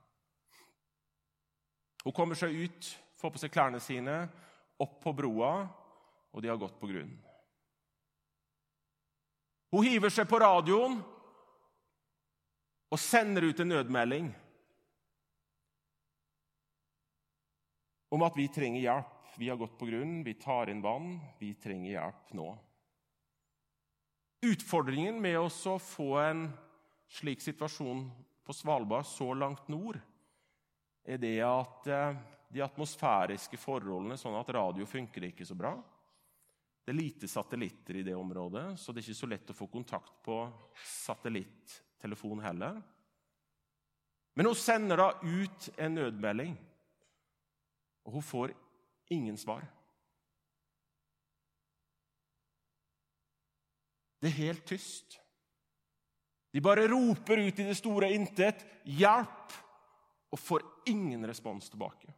Hun 2.04 2.16
kommer 2.18 2.36
seg 2.36 2.52
ut, 2.52 2.90
får 3.16 3.32
på 3.32 3.40
seg 3.40 3.54
klærne 3.54 3.80
sine, 3.80 4.18
opp 4.84 4.98
på 5.06 5.14
broa, 5.16 5.54
og 6.36 6.44
de 6.44 6.52
har 6.52 6.60
gått 6.60 6.76
på 6.82 6.90
grunn. 6.92 7.16
Hun 9.76 9.84
hiver 9.84 10.14
seg 10.14 10.28
på 10.32 10.40
radioen 10.40 11.02
og 12.96 13.02
sender 13.02 13.50
ut 13.50 13.60
en 13.60 13.74
nødmelding 13.74 14.30
om 18.16 18.24
at 18.24 18.38
vi 18.40 18.48
trenger 18.56 18.86
hjelp 18.86 19.16
vi 19.36 19.50
har 19.50 19.60
gått 19.60 19.74
på 19.76 19.90
grunn, 19.90 20.22
vi 20.24 20.38
tar 20.40 20.70
inn 20.72 20.80
vann, 20.80 21.18
vi 21.42 21.50
trenger 21.60 21.92
hjelp 21.92 22.36
nå. 22.40 22.46
Utfordringen 24.48 25.18
med 25.20 25.40
å 25.42 25.76
få 25.82 26.08
en 26.22 26.46
slik 27.12 27.44
situasjon 27.44 28.06
på 28.48 28.56
Svalbard 28.56 29.08
så 29.10 29.34
langt 29.36 29.68
nord, 29.68 30.00
er 31.04 31.20
det 31.20 31.36
at 31.44 31.90
eh, 31.92 32.22
de 32.54 32.64
atmosfæriske 32.64 33.60
forholdene, 33.60 34.16
sånn 34.18 34.38
at 34.40 34.54
radio 34.56 34.88
funker 34.88 35.28
ikke 35.28 35.46
så 35.46 35.58
bra. 35.58 35.76
Det 36.86 36.94
er 36.94 37.00
lite 37.00 37.28
satellitter 37.28 37.98
i 37.98 38.04
det 38.06 38.14
området, 38.16 38.76
så 38.78 38.94
det 38.94 39.02
er 39.02 39.08
ikke 39.08 39.18
så 39.18 39.30
lett 39.32 39.50
å 39.50 39.58
få 39.58 39.66
kontakt 39.74 40.20
på 40.26 40.36
satellittelefon 40.86 42.44
heller. 42.46 42.78
Men 44.38 44.52
hun 44.52 44.60
sender 44.60 45.02
da 45.02 45.08
ut 45.24 45.70
en 45.82 45.98
nødmelding, 45.98 46.54
og 48.06 48.20
hun 48.20 48.26
får 48.26 48.54
ingen 49.16 49.38
svar. 49.40 49.66
Det 54.22 54.30
er 54.30 54.42
helt 54.44 54.66
tyst. 54.70 55.18
De 56.54 56.62
bare 56.64 56.86
roper 56.88 57.42
ut 57.48 57.60
i 57.60 57.66
det 57.68 57.76
store 57.78 58.14
intet 58.14 58.62
'hjelp' 58.86 59.58
og 60.32 60.40
får 60.40 60.64
ingen 60.86 61.26
respons 61.28 61.70
tilbake. 61.70 62.14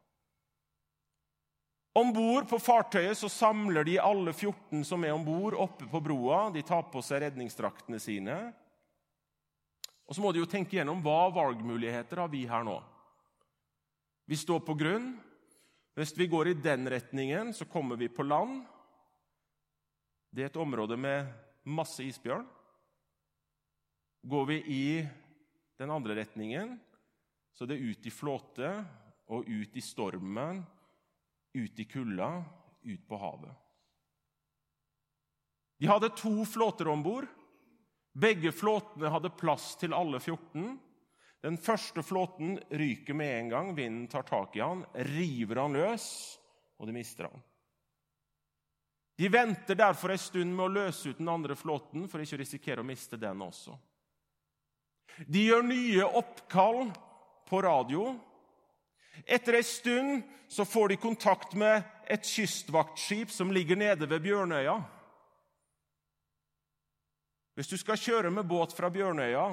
Om 1.98 2.12
bord 2.14 2.46
på 2.50 2.60
fartøyet 2.62 3.18
så 3.18 3.30
samler 3.32 3.88
de 3.88 3.96
alle 3.98 4.30
14 4.30 4.84
som 4.86 5.02
er 5.06 5.16
om 5.16 5.24
bord, 5.26 5.56
oppe 5.58 5.88
på 5.90 6.02
broa. 6.04 6.44
De 6.54 6.62
tar 6.62 6.84
på 6.92 7.02
seg 7.02 7.24
redningsdraktene 7.24 7.98
sine. 8.02 8.36
Og 10.06 10.16
Så 10.16 10.22
må 10.22 10.32
de 10.32 10.44
jo 10.44 10.50
tenke 10.50 10.78
gjennom 10.78 11.02
hva 11.02 11.32
valgmuligheter 11.34 12.22
har 12.22 12.30
vi 12.30 12.44
her 12.48 12.68
nå. 12.68 12.78
Vi 14.30 14.38
står 14.38 14.62
på 14.68 14.76
grunn. 14.78 15.16
Hvis 15.98 16.14
vi 16.20 16.30
går 16.30 16.52
i 16.52 16.60
den 16.62 16.86
retningen, 16.92 17.50
så 17.58 17.66
kommer 17.66 17.98
vi 17.98 18.12
på 18.14 18.24
land. 18.28 18.62
Det 20.30 20.46
er 20.46 20.52
et 20.52 20.62
område 20.62 21.00
med 21.02 21.32
masse 21.66 22.06
isbjørn. 22.06 22.46
Går 24.22 24.46
vi 24.46 24.58
i 24.70 25.08
den 25.82 25.90
andre 25.90 26.20
retningen, 26.22 26.78
så 27.58 27.66
det 27.66 27.78
er 27.78 27.90
ut 27.90 28.06
i 28.06 28.14
flåte 28.14 28.70
og 29.34 29.50
ut 29.50 29.76
i 29.78 29.82
stormen, 29.82 30.62
ut 31.58 31.80
i 31.80 31.86
kulda, 31.90 32.44
ut 32.88 33.08
på 33.08 33.18
havet. 33.18 33.56
De 35.78 35.88
hadde 35.88 36.10
to 36.10 36.46
flåter 36.46 36.88
om 36.88 37.04
bord. 37.04 37.28
Begge 38.18 38.52
flåtene 38.52 39.12
hadde 39.14 39.30
plass 39.38 39.76
til 39.78 39.94
alle 39.94 40.20
14. 40.20 40.78
Den 41.46 41.58
første 41.62 42.02
flåten 42.04 42.58
ryker 42.70 43.14
med 43.14 43.34
en 43.40 43.50
gang. 43.50 43.76
Vinden 43.78 44.08
tar 44.10 44.26
tak 44.26 44.56
i 44.58 44.64
han, 44.64 44.82
river 44.94 45.62
han 45.62 45.78
løs, 45.78 46.08
og 46.82 46.90
de 46.90 46.96
mister 46.98 47.30
han. 47.30 47.44
De 49.18 49.30
venter 49.34 49.78
derfor 49.78 50.14
en 50.14 50.22
stund 50.22 50.54
med 50.54 50.66
å 50.66 50.74
løse 50.74 51.10
ut 51.10 51.18
den 51.22 51.30
andre 51.30 51.56
flåten 51.58 52.06
for 52.10 52.22
ikke 52.22 52.38
å 52.38 52.42
risikere 52.42 52.84
å 52.84 52.86
miste 52.86 53.18
den 53.18 53.42
også. 53.42 53.74
De 55.26 55.48
gjør 55.48 55.66
nye 55.66 56.06
oppkall 56.06 56.92
på 57.50 57.62
radio. 57.66 58.12
Etter 59.26 59.58
en 59.60 59.64
stund 59.64 60.22
så 60.48 60.66
får 60.66 60.90
de 60.90 61.00
kontakt 61.02 61.54
med 61.54 61.84
et 62.08 62.26
kystvaktskip 62.26 63.32
som 63.32 63.52
ligger 63.52 63.76
nede 63.76 64.10
ved 64.10 64.22
Bjørnøya. 64.24 64.78
Hvis 67.58 67.72
du 67.72 67.78
skal 67.78 67.98
kjøre 67.98 68.32
med 68.32 68.48
båt 68.48 68.76
fra 68.78 68.90
Bjørnøya 68.94 69.48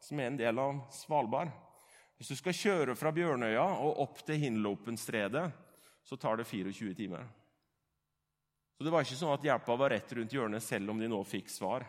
som 0.00 0.20
er 0.20 0.30
en 0.30 0.38
del 0.38 0.58
av 0.58 0.80
Svalbard. 0.94 1.50
Hvis 2.18 2.32
du 2.32 2.38
skal 2.38 2.56
kjøre 2.56 2.96
fra 2.98 3.12
Bjørnøya 3.14 3.64
og 3.82 4.00
opp 4.02 4.22
til 4.26 4.40
Hinlopenstredet, 4.42 5.44
så 6.04 6.16
tar 6.16 6.40
det 6.40 6.48
24 6.48 6.94
timer. 6.98 7.26
Så 8.78 8.84
Det 8.84 8.92
var 8.94 9.04
ikke 9.04 9.18
sånn 9.18 9.34
at 9.34 9.44
hjelpa 9.44 9.76
var 9.76 9.90
rett 9.90 10.12
rundt 10.14 10.32
hjørnet, 10.32 10.62
selv 10.62 10.90
om 10.90 11.00
de 11.00 11.08
nå 11.10 11.18
fikk 11.26 11.50
svar. 11.50 11.86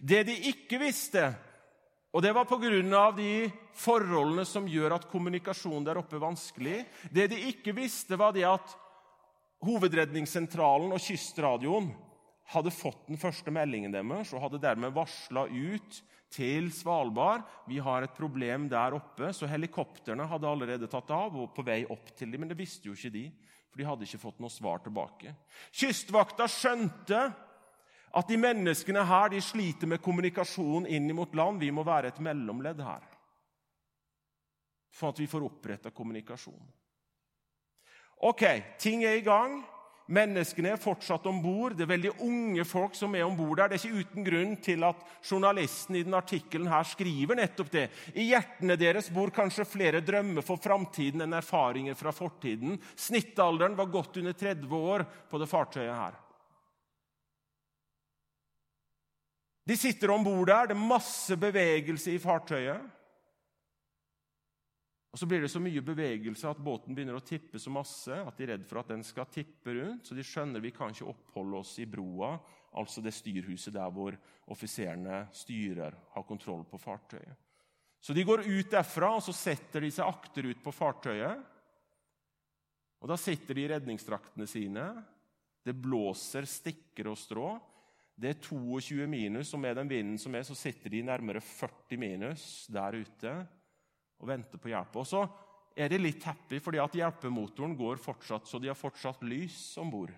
Det 0.00 0.22
de 0.28 0.34
ikke 0.50 0.80
visste, 0.80 1.30
og 2.12 2.22
det 2.24 2.32
var 2.32 2.48
pga. 2.48 3.12
de 3.12 3.50
forholdene 3.76 4.44
som 4.48 4.66
gjør 4.66 4.96
at 4.96 5.08
kommunikasjonen 5.10 5.84
der 5.84 5.98
oppe 6.00 6.16
er 6.16 6.24
vanskelig 6.24 6.86
Det 7.12 7.28
de 7.28 7.40
ikke 7.50 7.74
visste, 7.76 8.16
var 8.16 8.32
det 8.32 8.44
at 8.48 8.76
Hovedredningssentralen 9.58 10.92
og 10.94 11.02
Kystradioen 11.02 11.90
hadde 12.52 12.70
fått 12.70 13.08
den 13.08 13.18
første 13.18 13.50
meldingen 13.50 13.92
deres 13.92 14.32
og 14.32 14.44
hadde 14.44 14.60
dermed 14.62 14.94
varsla 14.94 15.48
ut 15.50 15.98
til 16.32 16.70
Svalbard. 16.72 17.42
Vi 17.66 17.80
har 17.82 18.04
et 18.04 18.14
problem 18.16 18.68
der 18.70 18.94
oppe. 18.96 19.32
Så 19.34 19.48
helikoptrene 19.50 20.28
hadde 20.28 20.48
allerede 20.48 20.88
tatt 20.90 21.10
av 21.10 21.36
og 21.36 21.52
på 21.56 21.64
vei 21.66 21.82
opp 21.90 22.12
til 22.16 22.30
dem, 22.30 22.44
men 22.44 22.52
det 22.52 22.58
visste 22.60 22.88
jo 22.88 22.96
ikke 22.96 23.12
de, 23.12 23.26
for 23.68 23.80
de 23.80 23.88
hadde 23.88 24.06
ikke 24.06 24.22
fått 24.22 24.40
noe 24.40 24.52
svar 24.52 24.80
tilbake. 24.84 25.34
Kystvakta 25.74 26.48
skjønte 26.48 27.26
at 28.16 28.28
de 28.28 28.38
menneskene 28.40 29.04
her 29.04 29.32
de 29.32 29.40
sliter 29.44 29.90
med 29.90 30.02
kommunikasjon 30.02 30.86
inn 30.86 31.10
mot 31.16 31.34
land. 31.36 31.60
Vi 31.60 31.70
må 31.74 31.84
være 31.86 32.12
et 32.12 32.20
mellomledd 32.24 32.80
her 32.84 33.04
for 34.98 35.12
at 35.12 35.20
vi 35.20 35.28
får 35.30 35.44
oppretta 35.46 35.92
kommunikasjon. 35.94 36.62
Ok, 38.26 38.44
ting 38.82 39.04
er 39.06 39.20
i 39.20 39.26
gang. 39.26 39.60
Menneskene 40.08 40.72
er 40.72 40.80
fortsatt 40.80 41.26
om 41.28 41.42
bord. 41.44 41.74
Det 41.76 41.84
er 41.84 41.90
veldig 41.90 42.14
unge 42.24 42.64
folk 42.66 42.96
som 42.96 43.12
er 43.14 43.26
om 43.26 43.36
bord 43.36 43.58
der. 43.60 43.68
Det 43.68 43.76
er 43.76 43.84
ikke 43.84 44.06
uten 44.06 44.24
grunn 44.26 44.54
til 44.64 44.86
at 44.88 45.02
journalisten 45.20 45.98
i 45.98 46.02
denne 46.06 46.22
artikkelen 46.22 46.70
her 46.72 46.86
skriver 46.88 47.36
nettopp 47.38 47.70
det. 47.74 47.84
I 48.16 48.30
hjertene 48.30 48.78
deres 48.80 49.10
bor 49.14 49.30
kanskje 49.36 49.68
flere 49.68 50.00
drømmer 50.02 50.46
for 50.46 50.60
framtiden 50.64 51.26
enn 51.26 51.36
erfaringer 51.36 51.98
fra 51.98 52.14
fortiden. 52.16 52.80
Snittalderen 52.96 53.76
var 53.78 53.92
godt 53.92 54.16
under 54.22 54.32
30 54.32 54.80
år 54.80 55.04
på 55.28 55.42
det 55.42 55.50
fartøyet 55.52 55.92
her. 55.92 56.16
De 59.68 59.76
sitter 59.76 60.10
om 60.14 60.24
bord 60.24 60.48
der. 60.48 60.70
Det 60.70 60.76
er 60.76 60.88
masse 60.94 61.36
bevegelse 61.36 62.14
i 62.14 62.22
fartøyet. 62.22 62.94
Og 65.12 65.20
Så 65.20 65.26
blir 65.26 65.40
det 65.42 65.50
så 65.52 65.60
mye 65.60 65.82
bevegelse 65.84 66.48
at 66.48 66.60
båten 66.62 66.94
begynner 66.96 67.16
å 67.18 67.24
tippe 67.24 67.60
så 67.60 67.72
masse 67.72 68.12
at 68.12 68.36
de 68.38 68.44
er 68.44 68.52
redd 68.54 68.64
for 68.68 68.80
at 68.80 68.92
den 68.92 69.04
skal 69.04 69.28
tippe 69.32 69.74
rundt. 69.76 70.06
Så 70.08 70.16
de 70.16 70.24
skjønner 70.24 70.62
vi 70.64 70.72
kan 70.72 70.92
ikke 70.92 71.08
oppholde 71.10 71.60
oss 71.60 71.74
i 71.82 71.88
broa, 71.88 72.36
altså 72.80 73.02
det 73.04 73.14
styrhuset 73.16 73.74
der 73.76 73.92
hvor 73.92 74.16
offiserene 74.52 75.26
styrer, 75.36 75.96
har 76.14 76.28
kontroll 76.28 76.64
på 76.68 76.80
fartøyet. 76.80 77.36
Så 78.00 78.14
de 78.14 78.24
går 78.24 78.46
ut 78.46 78.70
derfra 78.70 79.14
og 79.16 79.24
så 79.26 79.34
setter 79.34 79.82
de 79.82 79.90
seg 79.92 80.06
akterut 80.06 80.60
på 80.64 80.72
fartøyet. 80.72 81.40
Og 83.02 83.08
Da 83.10 83.16
sitter 83.20 83.54
de 83.54 83.64
i 83.64 83.72
redningsdraktene 83.72 84.46
sine. 84.48 84.86
Det 85.64 85.74
blåser 85.76 86.46
stikker 86.48 87.10
og 87.10 87.18
strå. 87.18 87.50
Det 88.18 88.32
er 88.32 88.40
22 88.42 89.06
minus, 89.06 89.52
og 89.54 89.60
med 89.62 89.76
den 89.78 89.90
vinden 89.90 90.18
som 90.18 90.34
er, 90.34 90.42
så 90.42 90.56
sitter 90.58 90.90
de 90.90 91.04
nærmere 91.06 91.40
40 91.40 91.98
minus 92.02 92.66
der 92.72 92.98
ute 92.98 93.34
og 94.18 94.26
venter 94.26 94.58
på 94.58 94.72
hjelp. 94.72 94.96
Og 94.98 95.06
så 95.06 95.20
er 95.78 95.92
de 95.92 96.00
litt 96.00 96.24
happy 96.26 96.58
fordi 96.62 96.80
at 96.82 96.96
hjelpemotoren 96.98 97.76
går 97.78 98.00
fortsatt, 98.02 98.48
så 98.50 98.58
de 98.58 98.72
har 98.72 98.78
fortsatt 98.78 99.22
lys 99.22 99.60
om 99.78 99.92
bord. 99.92 100.10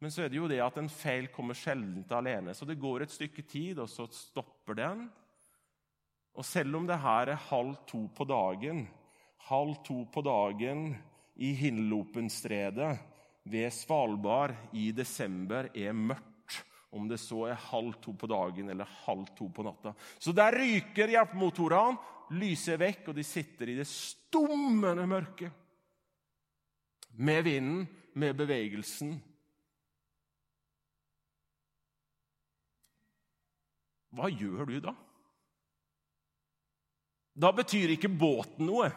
Men 0.00 0.10
så 0.10 0.24
er 0.24 0.32
det 0.32 0.40
jo 0.40 0.48
det 0.50 0.62
at 0.64 0.80
en 0.80 0.88
feil 0.90 1.28
kommer 1.30 1.54
sjelden 1.54 2.02
alene. 2.16 2.56
Så 2.56 2.66
det 2.66 2.80
går 2.80 3.04
et 3.04 3.12
stykke 3.12 3.44
tid, 3.46 3.78
og 3.78 3.90
så 3.92 4.08
stopper 4.10 4.80
den. 4.80 5.04
Og 6.32 6.48
selv 6.48 6.80
om 6.80 6.88
det 6.88 6.96
her 6.98 7.30
er 7.30 7.46
halv 7.50 7.76
to 7.86 8.06
på 8.16 8.24
dagen, 8.26 8.86
halv 9.52 9.76
to 9.86 10.00
på 10.10 10.24
dagen 10.24 10.88
i 11.36 11.52
Hinlopenstredet 11.60 12.96
ved 13.52 13.70
Svalbard 13.74 14.56
i 14.72 14.90
desember 14.96 15.68
er 15.76 15.92
mørkt, 15.92 16.31
om 16.92 17.08
det 17.08 17.18
så 17.20 17.46
er 17.48 17.66
halv 17.70 17.96
to 18.04 18.12
på 18.18 18.28
dagen 18.28 18.68
eller 18.68 18.88
halv 19.06 19.30
to 19.36 19.48
på 19.48 19.64
natta. 19.64 19.94
Så 20.20 20.34
der 20.36 20.52
ryker 20.60 21.08
hjelpemotorene, 21.08 21.96
lyset 22.36 22.74
er 22.76 22.82
vekk, 22.84 23.10
og 23.10 23.16
de 23.16 23.24
sitter 23.24 23.72
i 23.72 23.76
det 23.78 23.88
stummende 23.88 25.06
mørket. 25.08 25.52
Med 27.16 27.44
vinden, 27.44 27.86
med 28.16 28.36
bevegelsen. 28.36 29.14
Hva 34.12 34.28
gjør 34.28 34.68
du 34.68 34.76
da? 34.84 34.92
Da 37.32 37.52
betyr 37.56 37.94
ikke 37.94 38.12
båten 38.12 38.68
noe. 38.68 38.90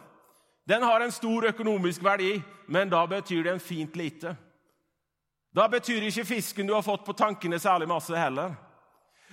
Den 0.68 0.84
har 0.84 1.04
en 1.04 1.14
stor 1.16 1.48
økonomisk 1.48 2.04
verdi, 2.04 2.34
men 2.68 2.92
da 2.92 3.06
betyr 3.08 3.46
den 3.48 3.62
fint 3.64 3.96
lite. 3.96 4.34
Da 5.56 5.68
betyr 5.72 6.04
ikke 6.04 6.28
fisken 6.28 6.68
du 6.68 6.74
har 6.76 6.84
fått 6.84 7.06
på 7.08 7.16
tankene, 7.16 7.60
særlig 7.60 7.88
masse 7.88 8.16
heller. 8.18 8.56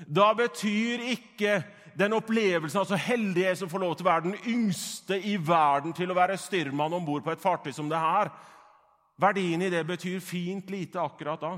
Da 0.06 0.30
betyr 0.38 1.02
ikke 1.12 1.58
den 1.98 2.14
opplevelsen 2.16 2.80
altså 2.80 2.96
heldighet 2.96 3.58
som 3.58 3.70
får 3.70 3.82
lov 3.82 3.96
til 3.96 4.06
å 4.06 4.10
være 4.10 4.28
den 4.28 4.38
yngste 4.48 5.18
i 5.18 5.34
verden 5.36 5.92
til 5.96 6.10
å 6.12 6.16
være 6.16 6.38
styrmann 6.40 6.94
om 6.96 7.04
bord 7.04 7.24
på 7.26 7.34
et 7.34 7.42
fartøy 7.42 7.72
som 7.74 7.90
det 7.90 8.00
her. 8.00 8.30
Verdien 9.20 9.62
i 9.66 9.70
det 9.70 9.82
betyr 9.86 10.22
fint 10.24 10.70
lite 10.72 11.02
akkurat 11.02 11.42
da. 11.42 11.52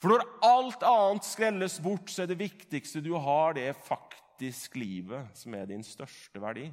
For 0.00 0.12
når 0.12 0.24
alt 0.44 0.86
annet 0.86 1.26
skrelles 1.26 1.76
bort, 1.82 2.10
så 2.12 2.24
er 2.24 2.30
det 2.30 2.40
viktigste 2.40 3.02
du 3.04 3.14
har, 3.18 3.56
det 3.56 3.66
er 3.70 3.84
faktisk 3.86 4.76
livet, 4.78 5.32
som 5.34 5.54
er 5.56 5.68
din 5.68 5.84
største 5.84 6.40
verdi. 6.40 6.68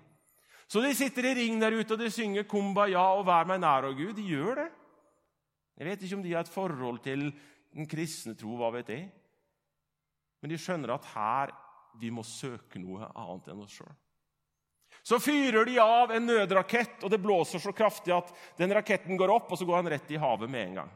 Så 0.68 0.82
de 0.84 0.94
sitter 0.96 1.30
i 1.30 1.36
ring 1.38 1.60
der 1.62 1.76
ute 1.76 1.96
og 1.96 2.00
de 2.00 2.10
synger 2.12 2.44
'Kumbaya' 2.44 3.18
og 3.18 3.26
'Vær 3.26 3.48
meg 3.48 3.60
nær', 3.60 3.90
og 3.90 3.96
Gud. 3.96 4.14
De 4.14 4.24
gjør 4.24 4.56
det. 4.56 4.70
Jeg 5.80 5.89
vet 5.89 6.06
ikke 6.06 6.18
om 6.20 6.24
de 6.24 6.34
har 6.36 6.46
et 6.46 6.53
forhold 6.53 7.01
til 7.06 7.27
den 7.74 7.89
kristne 7.89 8.36
tro, 8.38 8.56
hva 8.60 8.70
vet 8.75 8.92
jeg. 8.94 9.10
Men 10.42 10.51
de 10.51 10.60
skjønner 10.60 10.94
at 10.94 11.10
her 11.15 11.54
vi 12.02 12.10
må 12.13 12.26
søke 12.26 12.82
noe 12.82 13.08
annet 13.10 13.52
enn 13.54 13.62
oss 13.63 13.78
sjøl. 13.80 13.93
Så 15.04 15.19
fyrer 15.19 15.65
de 15.67 15.80
av 15.82 16.13
en 16.13 16.26
nødrakett, 16.30 17.02
og 17.04 17.12
det 17.12 17.21
blåser 17.21 17.60
så 17.60 17.74
kraftig 17.76 18.13
at 18.15 18.30
den 18.60 18.71
raketten 18.76 19.17
går 19.19 19.34
opp, 19.34 19.52
og 19.52 19.60
så 19.60 19.65
går 19.67 19.82
han 19.82 19.89
rett 19.95 20.12
i 20.13 20.19
havet 20.21 20.52
med 20.52 20.67
en 20.67 20.78
gang. 20.82 20.91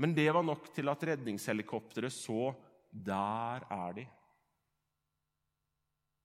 Men 0.00 0.14
det 0.16 0.28
var 0.32 0.44
nok 0.46 0.70
til 0.74 0.88
at 0.88 1.02
redningshelikopteret 1.10 2.12
så 2.14 2.52
der 2.90 3.66
er 3.66 3.96
de. 3.96 4.06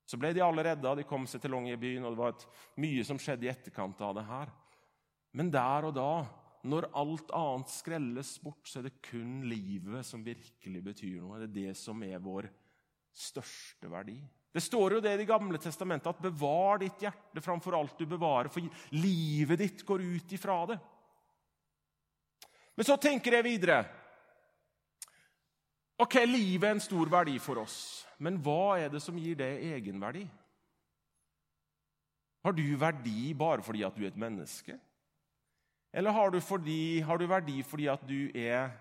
Så 0.05 0.19
ble 0.21 0.31
de 0.35 0.43
alle 0.45 0.63
redda, 0.67 0.93
de 0.95 1.07
kom 1.07 1.25
seg 1.27 1.41
til 1.41 1.55
Longyearbyen, 1.55 2.05
og 2.05 2.13
det 2.13 2.21
var 2.21 2.45
mye 2.83 3.05
som 3.07 3.19
skjedde 3.19 3.47
i 3.47 3.51
etterkant 3.51 4.01
av 4.05 4.13
det 4.19 4.25
her. 4.27 4.51
Men 5.35 5.49
der 5.51 5.89
og 5.89 5.95
da, 5.97 6.09
når 6.65 6.89
alt 6.97 7.31
annet 7.35 7.71
skrelles 7.71 8.35
bort, 8.41 8.63
så 8.67 8.79
er 8.79 8.87
det 8.87 9.01
kun 9.05 9.43
livet 9.49 10.05
som 10.07 10.23
virkelig 10.25 10.81
betyr 10.85 11.19
noe. 11.21 11.39
Det 11.43 11.49
er 11.49 11.57
det 11.69 11.77
som 11.77 12.01
er 12.05 12.23
vår 12.23 12.49
største 13.15 13.89
verdi. 13.91 14.17
Det 14.55 14.63
står 14.63 14.95
jo 14.95 15.03
det 15.03 15.13
i 15.13 15.19
Det 15.19 15.27
gamle 15.27 15.59
testamentet 15.59 16.07
at 16.07 16.21
'bevar 16.21 16.79
ditt 16.79 17.01
hjerte 17.03 17.43
framfor 17.43 17.75
alt 17.75 17.97
du 17.99 18.05
bevarer', 18.05 18.51
for 18.51 18.63
livet 18.91 19.59
ditt 19.59 19.85
går 19.85 20.01
ut 20.01 20.31
ifra 20.31 20.65
det. 20.65 20.79
Men 22.75 22.85
så 22.85 22.97
tenker 22.97 23.33
jeg 23.33 23.43
videre. 23.43 23.85
Ok, 25.99 26.15
livet 26.25 26.63
er 26.63 26.71
en 26.75 26.79
stor 26.79 27.07
verdi 27.07 27.37
for 27.39 27.59
oss, 27.59 28.05
men 28.19 28.39
hva 28.43 28.79
er 28.79 28.89
det 28.89 29.01
som 29.01 29.17
gir 29.17 29.35
det 29.35 29.51
egenverdi? 29.63 30.25
Har 32.43 32.51
du 32.51 32.75
verdi 32.77 33.33
bare 33.33 33.63
fordi 33.63 33.83
at 33.83 33.95
du 33.95 34.03
er 34.03 34.11
et 34.11 34.19
menneske? 34.19 34.75
Eller 35.95 36.11
har 36.11 36.31
du, 36.31 36.41
fordi, 36.43 36.99
har 37.07 37.17
du 37.17 37.27
verdi 37.31 37.61
fordi 37.63 37.87
at 37.87 38.01
du 38.03 38.27
er 38.35 38.73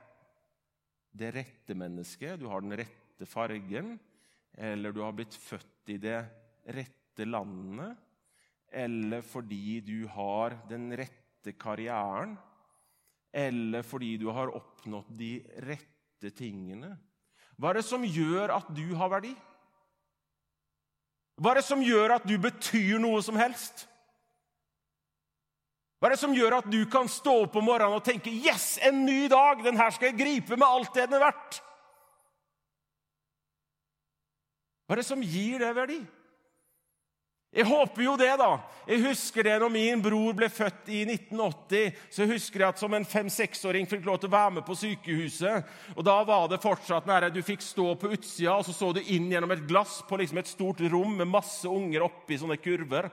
det 1.14 1.30
rette 1.36 1.76
mennesket, 1.78 2.40
du 2.40 2.48
har 2.50 2.64
den 2.64 2.74
rette 2.80 3.28
fargen, 3.30 3.94
eller 4.58 4.90
du 4.90 4.98
har 5.04 5.14
blitt 5.14 5.36
født 5.38 5.94
i 5.94 5.98
det 6.02 6.18
rette 6.74 7.28
landet, 7.28 7.94
eller 8.74 9.22
fordi 9.22 9.78
du 9.86 10.08
har 10.10 10.58
den 10.66 10.90
rette 10.98 11.54
karrieren, 11.54 12.34
eller 13.30 13.86
fordi 13.86 14.16
du 14.18 14.26
har 14.34 14.50
oppnådd 14.50 15.14
de 15.14 15.36
rette 15.68 16.34
tingene. 16.34 16.96
Hva 17.54 17.70
er 17.70 17.78
det 17.78 17.86
som 17.86 18.02
gjør 18.02 18.56
at 18.58 18.74
du 18.74 18.88
har 18.98 19.14
verdi? 19.14 19.36
Hva 21.38 21.52
er 21.52 21.62
det 21.62 21.66
som 21.66 21.82
gjør 21.82 22.18
at 22.18 22.26
du 22.26 22.34
betyr 22.42 22.98
noe 23.02 23.22
som 23.22 23.38
helst? 23.38 23.86
Hva 26.04 26.10
er 26.10 26.18
det 26.18 26.20
som 26.20 26.34
gjør 26.36 26.58
at 26.58 26.66
du 26.68 26.82
kan 26.92 27.06
stå 27.08 27.32
opp 27.46 27.54
om 27.56 27.64
morgenen 27.64 27.96
og 27.96 28.04
tenke 28.04 28.28
'Yes, 28.28 28.76
en 28.84 29.06
ny 29.06 29.24
dag! 29.24 29.62
Den 29.64 29.78
her 29.80 29.88
skal 29.88 30.10
jeg 30.10 30.18
gripe 30.18 30.52
med 30.52 30.68
alt 30.68 30.92
det 30.92 31.06
den 31.08 31.16
er 31.16 31.24
verdt'? 31.24 31.60
Hva 34.84 34.92
er 34.92 35.00
det 35.00 35.06
som 35.08 35.22
gir 35.24 35.64
det 35.64 35.72
verdi? 35.72 35.96
Jeg 37.54 37.64
håper 37.64 38.02
jo 38.02 38.16
det, 38.20 38.36
da. 38.36 38.60
Jeg 38.86 39.00
husker 39.00 39.42
det 39.48 39.56
når 39.62 39.72
min 39.72 40.02
bror 40.02 40.36
ble 40.36 40.50
født 40.52 40.92
i 40.92 41.06
1980. 41.08 41.96
Så 42.12 42.28
husker 42.28 42.60
jeg 42.60 42.68
at 42.68 42.78
som 42.78 42.92
en 42.92 43.08
fem-seksåring 43.08 43.88
fikk 43.88 44.04
lov 44.04 44.20
til 44.20 44.28
å 44.28 44.36
være 44.36 44.50
med 44.58 44.66
på 44.66 44.76
sykehuset. 44.76 45.64
Og 45.96 46.04
Da 46.04 46.22
var 46.22 46.48
det 46.48 46.60
fortsatt 46.60 47.06
nære. 47.06 47.32
Du 47.32 47.40
fikk 47.40 47.62
stå 47.62 47.94
på 47.96 48.12
utsida, 48.12 48.58
og 48.58 48.66
så 48.68 48.76
så 48.76 48.92
du 48.92 49.00
inn 49.00 49.32
gjennom 49.32 49.56
et 49.56 49.64
glass 49.66 50.02
på 50.04 50.20
liksom 50.20 50.36
et 50.38 50.52
stort 50.52 50.84
rom 50.84 51.16
med 51.16 51.32
masse 51.32 51.64
unger 51.64 52.04
oppi 52.04 52.36
sånne 52.36 52.60
kurver. 52.60 53.08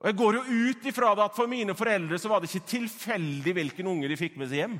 Og 0.00 0.10
Jeg 0.10 0.18
går 0.18 0.36
jo 0.36 0.42
ut 0.68 0.86
ifra 0.90 1.14
det 1.16 1.24
at 1.24 1.36
for 1.36 1.48
mine 1.50 1.74
foreldre 1.76 2.18
så 2.20 2.28
var 2.28 2.42
det 2.42 2.50
ikke 2.50 2.72
tilfeldig 2.74 3.54
hvilken 3.56 3.88
unge 3.90 4.10
de 4.10 4.18
fikk 4.20 4.36
med 4.40 4.50
seg 4.50 4.62
hjem. 4.62 4.76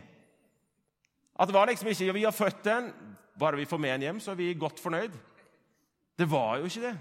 At 1.37 1.49
det 1.49 1.57
var 1.57 1.71
liksom 1.71 1.89
ikke 1.93 2.17
vi 2.17 2.25
har 2.25 2.37
født 2.37 2.69
en, 2.73 2.91
bare 3.37 3.61
vi 3.61 3.69
får 3.69 3.81
med 3.81 3.95
en 3.95 4.07
hjem, 4.07 4.21
så 4.21 4.33
er 4.33 4.41
vi 4.41 4.53
godt 4.57 4.81
fornøyd. 4.81 5.17
Det 6.17 6.29
var 6.31 6.61
jo 6.61 6.69
ikke 6.69 6.85
det. 6.85 6.97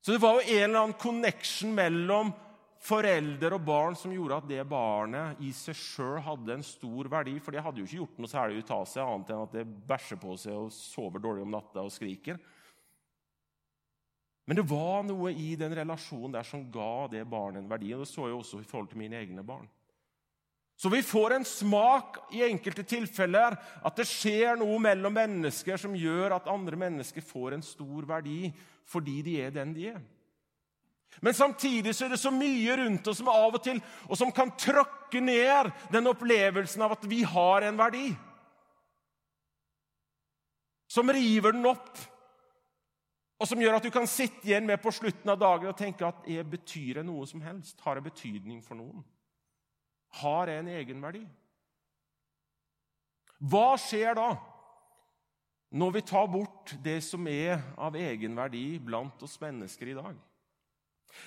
Så 0.00 0.14
det 0.14 0.20
var 0.22 0.38
jo 0.38 0.44
en 0.46 0.62
eller 0.68 0.80
annen 0.80 1.00
connection 1.00 1.74
mellom 1.76 2.30
forelder 2.84 3.56
og 3.56 3.64
barn 3.66 3.96
som 3.98 4.12
gjorde 4.14 4.38
at 4.38 4.46
det 4.48 4.62
barnet 4.70 5.40
i 5.44 5.50
seg 5.56 5.76
sjøl 5.76 6.20
hadde 6.24 6.54
en 6.54 6.64
stor 6.64 7.10
verdi. 7.10 7.34
For 7.42 7.54
det 7.54 7.64
hadde 7.64 7.82
jo 7.82 7.88
ikke 7.88 8.00
gjort 8.02 8.20
noe 8.22 8.30
særlig 8.30 8.62
ut 8.62 8.72
av 8.76 8.84
seg, 8.88 9.02
annet 9.02 9.32
enn 9.34 9.42
at 9.44 9.56
det 9.58 9.66
bæsjer 9.90 10.20
på 10.22 10.36
seg 10.40 10.54
og 10.56 10.70
sover 10.74 11.24
dårlig 11.24 11.44
om 11.44 11.52
natta 11.56 11.84
og 11.84 11.92
skriker. 11.92 12.38
Men 14.48 14.56
det 14.56 14.64
var 14.64 15.02
noe 15.04 15.28
i 15.36 15.50
den 15.60 15.74
relasjonen 15.76 16.32
der 16.32 16.46
som 16.48 16.62
ga 16.72 17.04
det 17.12 17.26
barnet 17.28 17.60
en 17.60 17.68
verdi. 17.68 17.90
og 17.92 18.00
Det 18.00 18.08
så 18.08 18.30
jeg 18.30 18.38
også 18.38 18.62
i 18.62 18.68
forhold 18.70 18.88
til 18.88 19.02
mine 19.02 19.18
egne 19.20 19.44
barn. 19.44 19.68
Så 20.78 20.88
vi 20.88 21.02
får 21.04 21.34
en 21.34 21.44
smak 21.44 22.16
i 22.32 22.44
enkelte 22.46 22.84
tilfeller 22.86 23.58
at 23.58 23.98
det 23.98 24.06
skjer 24.08 24.56
noe 24.56 24.78
mellom 24.80 25.12
mennesker 25.12 25.76
som 25.76 25.96
gjør 25.98 26.38
at 26.38 26.48
andre 26.48 26.78
mennesker 26.80 27.24
får 27.28 27.58
en 27.58 27.66
stor 27.66 28.08
verdi 28.08 28.52
fordi 28.88 29.20
de 29.26 29.36
er 29.42 29.52
den 29.52 29.74
de 29.76 29.90
er. 29.90 30.00
Men 31.20 31.34
samtidig 31.34 31.92
så 31.92 32.06
er 32.06 32.14
det 32.14 32.20
så 32.22 32.32
mye 32.32 32.76
rundt 32.78 33.08
oss 33.10 33.20
som 33.20 33.28
av 33.28 33.58
og 33.58 33.62
til 33.64 33.82
og 34.06 34.16
som 34.16 34.32
kan 34.32 34.54
tråkke 34.56 35.20
ned 35.20 35.72
den 35.92 36.08
opplevelsen 36.08 36.86
av 36.86 36.94
at 36.96 37.08
vi 37.10 37.20
har 37.26 37.68
en 37.68 37.80
verdi. 37.80 38.06
Som 40.88 41.10
river 41.12 41.52
den 41.52 41.68
opp, 41.68 41.98
og 43.38 43.46
som 43.46 43.60
gjør 43.62 43.78
at 43.78 43.86
du 43.86 43.92
kan 43.94 44.08
sitte 44.10 44.42
igjen 44.48 44.66
med 44.66 44.80
på 44.82 44.90
slutten 44.94 45.30
av 45.30 45.38
dagen 45.38 45.70
og 45.70 45.78
tenke 45.78 46.06
at 46.06 46.26
jeg 46.26 46.46
betyr 46.50 47.00
jeg 47.00 47.06
noe 47.06 47.26
som 47.30 47.42
helst? 47.44 47.78
Har 47.84 47.98
jeg 47.98 48.08
betydning 48.08 48.62
for 48.64 48.78
noen? 48.78 49.04
Har 50.18 50.50
jeg 50.50 50.64
en 50.64 50.70
egenverdi? 50.74 51.22
Hva 53.38 53.76
skjer 53.78 54.16
da 54.18 54.32
når 55.78 55.98
vi 55.98 56.02
tar 56.08 56.26
bort 56.32 56.72
det 56.82 56.96
som 57.04 57.26
er 57.30 57.60
av 57.78 57.94
egenverdi 57.98 58.80
blant 58.82 59.22
oss 59.22 59.36
mennesker 59.40 59.92
i 59.92 59.98
dag? 59.98 60.16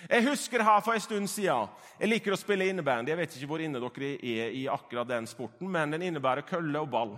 Jeg 0.10 0.28
husker 0.28 0.64
her 0.64 0.82
for 0.84 0.94
en 0.94 1.04
stund 1.04 1.30
siden 1.30 1.70
Jeg 2.00 2.10
liker 2.10 2.36
å 2.36 2.40
spille 2.40 2.68
innebandy. 2.70 3.12
Jeg 3.12 3.20
vet 3.22 3.38
ikke 3.38 3.50
hvor 3.50 3.64
inne 3.64 3.82
dere 3.82 4.12
er 4.18 4.54
i 4.56 4.68
akkurat 4.70 5.10
den 5.10 5.28
sporten, 5.30 5.70
men 5.72 5.96
den 5.96 6.06
innebærer 6.10 6.46
kølle 6.48 6.84
og 6.84 6.92
ball. 6.92 7.16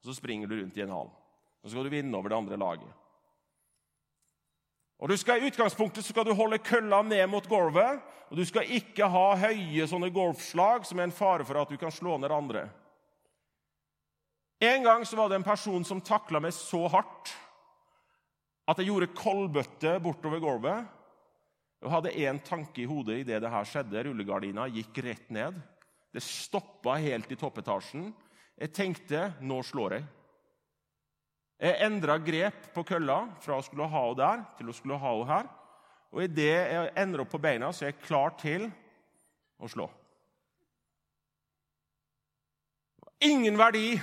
Så 0.00 0.14
springer 0.16 0.48
du 0.48 0.56
rundt 0.56 0.78
i 0.78 0.84
en 0.84 0.94
hall. 0.94 1.10
Så 1.62 1.74
skal 1.74 1.84
du 1.84 1.92
vinne 1.92 2.16
over 2.16 2.32
det 2.32 2.38
andre 2.38 2.60
laget. 2.60 2.96
Og 5.00 5.08
du 5.08 5.16
skal 5.16 5.40
I 5.40 5.48
utgangspunktet 5.48 6.04
skal 6.04 6.26
du 6.28 6.34
holde 6.36 6.60
kølla 6.60 7.00
ned 7.02 7.24
mot 7.32 7.46
gulvet, 7.48 8.02
og 8.30 8.36
du 8.36 8.44
skal 8.46 8.68
ikke 8.68 9.08
ha 9.10 9.32
høye 9.40 9.86
sånne 9.88 10.10
golfslag 10.14 10.84
som 10.86 11.00
er 11.00 11.08
en 11.08 11.14
fare 11.14 11.46
for 11.48 11.58
at 11.58 11.72
du 11.72 11.80
kan 11.80 11.92
slå 11.94 12.18
ned 12.20 12.30
andre. 12.30 12.66
En 14.60 14.84
gang 14.84 15.06
så 15.08 15.16
var 15.16 15.30
det 15.30 15.40
en 15.40 15.46
person 15.46 15.86
som 15.88 16.02
takla 16.04 16.42
meg 16.44 16.52
så 16.52 16.84
hardt 16.92 17.32
at 18.68 18.78
jeg 18.78 18.90
gjorde 18.90 19.14
kollbøtte 19.16 19.96
bortover 20.04 20.42
gulvet. 20.42 20.84
Jeg 21.80 21.92
hadde 21.94 22.16
én 22.20 22.38
tanke 22.44 22.82
i 22.82 22.88
hodet 22.88 23.22
idet 23.22 23.40
det 23.40 23.50
her 23.50 23.66
skjedde. 23.66 24.02
Rullegardina 24.04 24.66
gikk 24.68 25.00
rett 25.06 25.30
ned. 25.32 25.56
Det 26.12 26.22
stoppa 26.22 26.98
helt 27.00 27.32
i 27.32 27.38
toppetasjen. 27.40 28.10
Jeg 28.60 28.74
tenkte 28.76 29.30
nå 29.40 29.62
slår 29.64 29.96
jeg. 29.96 30.04
Jeg 31.60 31.76
endra 31.84 32.16
grep 32.24 32.70
på 32.72 32.84
kølla 32.88 33.26
fra 33.44 33.58
å 33.58 33.64
skulle 33.64 33.88
ha 33.92 34.04
henne 34.06 34.20
der 34.20 34.44
til 34.56 34.70
å 34.70 34.76
skulle 34.76 34.96
ha 35.00 35.10
henne 35.12 35.28
her. 35.28 35.48
Og 36.10 36.22
idet 36.24 36.54
jeg 36.72 36.92
ender 36.98 37.22
opp 37.22 37.30
på 37.34 37.42
beina, 37.42 37.68
så 37.70 37.84
er 37.84 37.92
jeg 37.92 38.06
klar 38.06 38.32
til 38.40 38.64
å 39.60 39.68
slå. 39.70 39.86
Ingen 43.28 43.58
verdi 43.60 44.00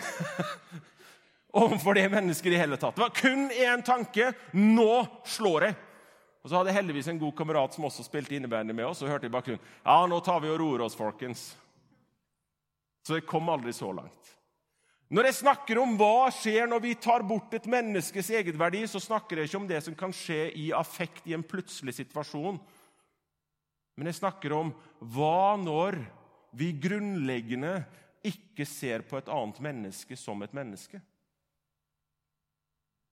overfor 1.63 1.97
det 1.97 2.05
mennesket 2.13 2.53
i 2.53 2.61
hele 2.61 2.77
tatt. 2.77 2.95
Det 2.95 3.01
var 3.07 3.17
kun 3.17 3.49
én 3.49 3.83
tanke. 3.83 4.29
Nå 4.53 4.91
slår 5.25 5.67
jeg. 5.67 5.77
Og 6.45 6.51
så 6.51 6.59
hadde 6.59 6.71
jeg 6.71 6.77
heldigvis 6.77 7.09
en 7.11 7.19
god 7.19 7.33
kamerat 7.35 7.73
som 7.75 7.89
også 7.89 8.05
spilte 8.05 8.37
innebandy 8.37 8.77
med 8.77 8.85
oss. 8.85 9.01
og 9.01 9.09
hørte 9.09 9.27
i 9.27 9.33
bakgrunnen, 9.33 9.63
ja, 9.81 9.97
nå 10.07 10.21
tar 10.23 10.39
vi 10.45 10.53
og 10.53 10.61
roer 10.61 10.85
oss, 10.85 10.95
folkens. 10.95 11.49
Så 13.03 13.17
jeg 13.17 13.25
kom 13.27 13.49
aldri 13.49 13.73
så 13.75 13.89
langt. 13.91 14.36
Når 15.07 15.29
jeg 15.29 15.37
snakker 15.37 15.79
om 15.79 15.93
hva 15.95 16.27
skjer 16.35 16.67
når 16.67 16.81
vi 16.83 16.95
tar 16.99 17.23
bort 17.23 17.53
et 17.55 17.67
menneskes 17.71 18.27
egenverdi, 18.41 18.81
så 18.91 18.99
snakker 18.99 19.39
jeg 19.39 19.47
ikke 19.47 19.61
om 19.61 19.67
det 19.69 19.79
som 19.85 19.95
kan 19.95 20.11
skje 20.15 20.49
i 20.59 20.65
affekt 20.75 21.29
i 21.29 21.35
en 21.37 21.45
plutselig 21.47 21.95
situasjon. 21.95 22.59
Men 23.95 24.11
jeg 24.11 24.19
snakker 24.19 24.55
om 24.57 24.73
hva 24.99 25.55
når 25.61 26.01
vi 26.59 26.73
grunnleggende 26.75 27.79
ikke 28.27 28.67
ser 28.67 29.05
på 29.07 29.19
et 29.19 29.31
annet 29.31 29.61
menneske 29.63 30.17
som 30.19 30.43
et 30.43 30.55
menneske. 30.55 30.99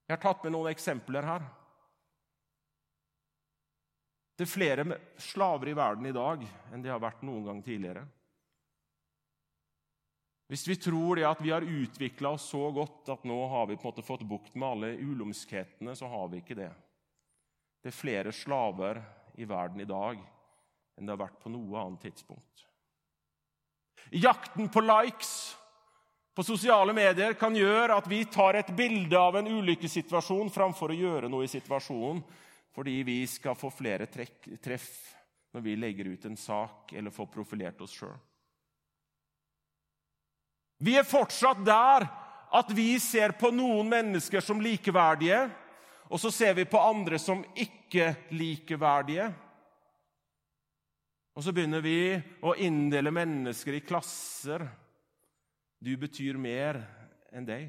Jeg 0.05 0.13
har 0.13 0.21
tatt 0.21 0.43
med 0.43 0.53
noen 0.53 0.69
eksempler 0.73 1.25
her. 1.25 1.47
Det 4.36 4.43
er 4.43 4.51
flere 4.51 4.86
slaver 5.21 5.71
i 5.71 5.77
verden 5.77 6.12
i 6.12 6.15
dag 6.15 6.43
enn 6.73 6.84
det 6.84 6.91
har 6.91 6.99
vært 7.01 7.23
noen 7.23 7.47
gang 7.47 7.63
tidligere. 7.63 8.03
Hvis 10.47 10.67
vi 10.69 10.75
tror 10.77 11.17
det 11.17 11.25
at 11.25 11.41
vi 11.41 11.51
har 11.51 11.65
utvikla 11.65 12.36
oss 12.36 12.49
så 12.51 12.67
godt 12.73 13.10
at 13.10 13.23
nå 13.25 13.38
har 13.49 13.65
vi 13.69 13.77
på 13.77 13.88
en 13.88 13.91
måte 13.93 14.05
fått 14.05 14.25
bukt 14.29 14.53
med 14.53 14.67
alle 14.69 14.91
ulumskhetene, 15.01 15.95
så 15.97 16.10
har 16.12 16.29
vi 16.29 16.43
ikke 16.43 16.58
det. 16.60 16.71
Det 17.81 17.89
er 17.89 17.97
flere 17.97 18.34
slaver 18.34 19.01
i 19.41 19.47
verden 19.49 19.81
i 19.81 19.89
dag 19.89 20.21
enn 20.95 21.08
det 21.08 21.12
har 21.12 21.25
vært 21.25 21.41
på 21.41 21.51
noe 21.51 21.81
annet 21.81 22.05
tidspunkt. 22.05 22.65
Jakten 24.15 24.69
på 24.69 24.84
likes 24.86 25.34
på 26.36 26.43
sosiale 26.43 26.93
medier 26.93 27.34
kan 27.39 27.55
gjøre 27.55 27.97
at 27.97 28.08
vi 28.12 28.21
tar 28.29 28.60
et 28.60 28.71
bilde 28.75 29.17
av 29.19 29.38
en 29.39 29.49
ulykkessituasjon 29.49 30.51
framfor 30.53 30.93
å 30.93 30.99
gjøre 30.99 31.29
noe 31.31 31.47
i 31.47 31.51
situasjonen, 31.51 32.21
fordi 32.75 32.95
vi 33.08 33.21
skal 33.29 33.55
få 33.58 33.71
flere 33.71 34.08
treff 34.12 34.89
når 35.55 35.63
vi 35.63 35.75
legger 35.79 36.12
ut 36.12 36.25
en 36.27 36.38
sak 36.38 36.91
eller 36.93 37.15
får 37.15 37.29
profilert 37.31 37.81
oss 37.81 37.95
sjøl. 37.95 38.17
Vi 40.77 40.97
er 40.99 41.07
fortsatt 41.07 41.63
der 41.65 42.07
at 42.55 42.71
vi 42.75 42.95
ser 43.03 43.35
på 43.39 43.51
noen 43.51 43.88
mennesker 43.91 44.43
som 44.43 44.61
likeverdige, 44.63 45.45
og 46.07 46.21
så 46.21 46.31
ser 46.31 46.53
vi 46.55 46.67
på 46.69 46.79
andre 46.79 47.19
som 47.19 47.41
ikke-likeverdige. 47.57 49.31
Og 51.35 51.43
så 51.43 51.51
begynner 51.51 51.81
vi 51.83 52.15
å 52.45 52.53
inndele 52.63 53.11
mennesker 53.11 53.75
i 53.75 53.83
klasser. 53.83 54.63
Du 55.83 55.91
betyr 55.99 56.38
mer 56.39 56.79
enn 57.35 57.47
deg. 57.47 57.67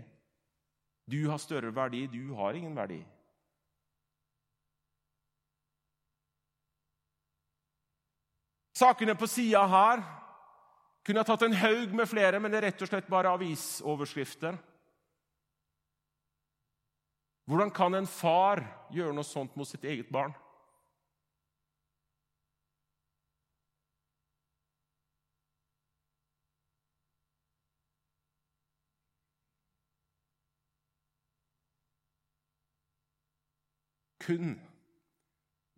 Du 1.07 1.19
har 1.31 1.43
større 1.43 1.73
verdi, 1.75 2.05
du 2.11 2.35
har 2.39 2.55
ingen 2.55 2.77
verdi. 2.77 3.01
Sakene 8.77 9.17
på 9.17 9.27
sida 9.31 9.63
her 9.73 10.03
kunne 11.07 11.23
ha 11.23 11.25
tatt 11.29 11.45
en 11.47 11.55
haug 11.55 11.93
med 11.95 12.09
flere, 12.11 12.41
men 12.43 12.51
det 12.51 12.59
er 12.59 12.65
rett 12.67 12.81
og 12.83 12.89
slett 12.91 13.07
bare 13.07 13.31
avisoverskrifter. 13.37 14.57
Hvordan 17.47 17.71
kan 17.71 17.95
en 17.95 18.09
far 18.11 18.65
gjøre 18.91 19.15
noe 19.15 19.27
sånt 19.27 19.55
mot 19.55 19.69
sitt 19.71 19.87
eget 19.87 20.11
barn? 20.11 20.35
Kun 34.27 34.57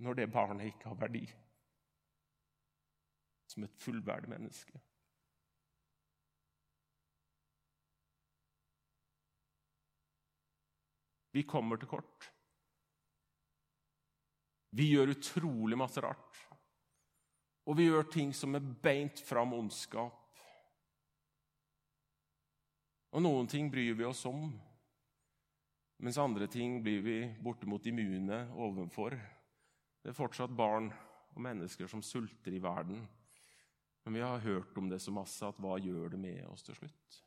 når 0.01 0.23
det 0.23 0.31
barnet 0.33 0.73
ikke 0.73 0.89
har 0.89 1.01
verdi 1.05 1.27
som 3.53 3.69
et 3.69 3.83
fullverdig 3.85 4.31
menneske. 4.33 4.88
Vi 11.39 11.45
kommer 11.47 11.79
til 11.79 11.87
kort. 11.87 12.33
Vi 14.75 14.89
gjør 14.91 15.13
utrolig 15.15 15.79
masse 15.79 16.03
rart. 16.03 16.41
Og 17.69 17.77
vi 17.79 17.87
gjør 17.87 18.09
ting 18.11 18.33
som 18.35 18.57
er 18.59 18.65
beint 18.83 19.21
fram 19.23 19.53
ondskap. 19.55 20.25
Og 23.15 23.23
noen 23.23 23.47
ting 23.49 23.71
bryr 23.71 23.95
vi 23.97 24.07
oss 24.09 24.25
om, 24.29 24.51
mens 26.03 26.19
andre 26.21 26.49
ting 26.51 26.81
blir 26.83 27.07
vi 27.07 27.17
bortimot 27.45 27.87
immune 27.87 28.41
overfor. 28.59 29.15
Det 30.03 30.11
er 30.11 30.19
fortsatt 30.19 30.59
barn 30.59 30.91
og 31.37 31.41
mennesker 31.47 31.87
som 31.91 32.03
sulter 32.03 32.57
i 32.57 32.63
verden. 32.63 33.07
Men 34.05 34.19
vi 34.19 34.27
har 34.27 34.43
hørt 34.43 34.77
om 34.81 34.91
det 34.91 35.01
så 35.05 35.15
masse 35.15 35.47
at 35.47 35.63
hva 35.63 35.79
gjør 35.79 36.17
det 36.17 36.21
med 36.21 36.45
oss 36.51 36.67
til 36.67 36.77
slutt? 36.83 37.23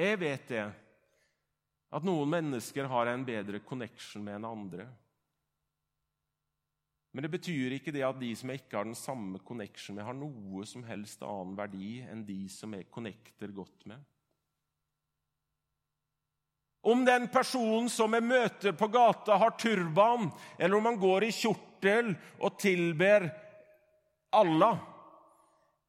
Jeg 0.00 0.16
vet 0.20 0.46
det, 0.48 0.64
at 1.90 2.06
noen 2.06 2.30
mennesker 2.30 2.86
har 2.88 3.10
en 3.10 3.24
bedre 3.26 3.60
connection 3.66 4.22
med 4.24 4.38
enn 4.38 4.48
andre. 4.48 4.86
Men 7.10 7.26
det 7.26 7.32
betyr 7.34 7.74
ikke 7.74 7.92
det 7.92 8.04
at 8.06 8.20
de 8.20 8.30
som 8.38 8.52
jeg 8.52 8.62
ikke 8.62 8.78
har 8.78 8.86
den 8.86 8.96
samme 8.96 9.40
connection 9.44 9.98
med, 9.98 10.06
har 10.06 10.16
noe 10.16 10.64
som 10.68 10.86
helst 10.86 11.24
annen 11.26 11.56
verdi 11.58 11.98
enn 12.06 12.22
de 12.24 12.44
som 12.52 12.72
jeg 12.76 12.88
connecter 12.94 13.52
godt 13.52 13.88
med. 13.90 13.98
Om 16.80 17.02
den 17.04 17.26
personen 17.28 17.90
som 17.92 18.14
jeg 18.16 18.24
møter 18.24 18.72
på 18.78 18.88
gata, 18.88 19.36
har 19.36 19.58
turban, 19.60 20.30
eller 20.56 20.78
om 20.78 20.88
han 20.88 21.00
går 21.02 21.26
i 21.26 21.34
kjortel 21.34 22.14
og 22.40 22.56
tilber 22.62 23.26
Allah, 24.38 24.78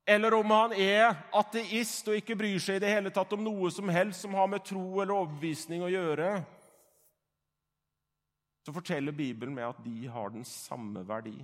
eller 0.06 0.34
om 0.34 0.52
han 0.52 0.74
er 0.74 1.14
ateist 1.38 2.08
og 2.10 2.18
ikke 2.18 2.36
bryr 2.40 2.60
seg 2.62 2.80
i 2.80 2.84
det 2.84 2.92
hele 2.92 3.14
tatt 3.14 3.34
om 3.36 3.44
noe 3.46 3.70
som 3.74 3.90
helst 3.94 4.26
som 4.26 4.34
har 4.38 4.50
med 4.50 4.66
tro 4.66 5.02
eller 5.02 5.14
overbevisning 5.14 5.84
å 5.86 5.92
gjøre, 5.92 6.34
så 8.66 8.74
forteller 8.74 9.16
Bibelen 9.16 9.56
meg 9.56 9.72
at 9.72 9.82
de 9.86 10.06
har 10.12 10.34
den 10.34 10.46
samme 10.46 11.02
verdi. 11.08 11.38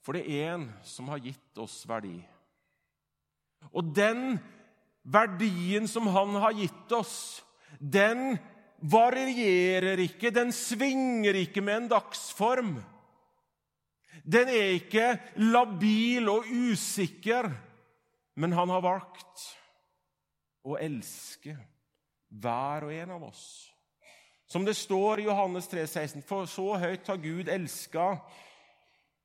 For 0.00 0.16
det 0.16 0.24
er 0.32 0.54
en 0.54 0.70
som 0.82 1.10
har 1.12 1.20
gitt 1.22 1.60
oss 1.60 1.82
verdi. 1.88 2.16
Og 3.76 3.92
den 3.94 4.40
verdien 5.04 5.86
som 5.88 6.08
han 6.10 6.38
har 6.40 6.56
gitt 6.56 6.94
oss, 6.96 7.44
den 7.78 8.38
varierer 8.80 10.00
ikke, 10.06 10.32
den 10.32 10.52
svinger 10.54 11.36
ikke 11.42 11.62
med 11.64 11.82
en 11.82 11.88
dagsform. 11.92 12.74
Den 14.24 14.50
er 14.52 14.76
ikke 14.76 15.08
labil 15.40 16.28
og 16.32 16.48
usikker, 16.48 17.50
men 18.40 18.52
han 18.56 18.72
har 18.72 18.84
valgt 18.84 19.46
å 20.66 20.76
elske 20.80 21.56
hver 22.40 22.86
og 22.86 22.94
en 22.94 23.16
av 23.16 23.26
oss. 23.30 23.44
Som 24.50 24.64
det 24.66 24.74
står 24.76 25.22
i 25.22 25.28
Johannes 25.28 25.68
3, 25.70 25.86
16, 25.86 26.24
for 26.26 26.48
så 26.50 26.74
høyt 26.82 27.06
har 27.06 27.20
Gud 27.22 27.48
elska 27.48 28.12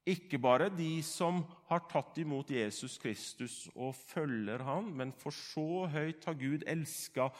ikke 0.05 0.37
bare 0.37 0.69
de 0.69 0.99
som 1.01 1.39
har 1.65 1.87
tatt 1.89 2.19
imot 2.21 2.51
Jesus 2.53 2.99
Kristus 3.01 3.63
og 3.73 3.95
følger 3.97 4.61
han, 4.61 4.91
men 4.93 5.13
for 5.17 5.33
så 5.33 5.87
høyt 5.89 6.27
har 6.29 6.37
Gud 6.37 6.65
elska 6.69 7.31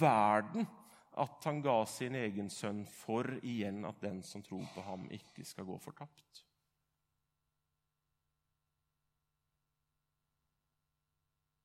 verden 0.00 0.66
at 1.18 1.46
han 1.48 1.62
ga 1.64 1.80
sin 1.90 2.16
egen 2.18 2.50
sønn 2.52 2.84
for 2.88 3.26
igjen 3.42 3.84
at 3.88 4.00
den 4.02 4.22
som 4.26 4.42
tror 4.44 4.66
på 4.74 4.84
ham, 4.86 5.06
ikke 5.10 5.44
skal 5.46 5.66
gå 5.68 5.78
fortapt. 5.82 6.44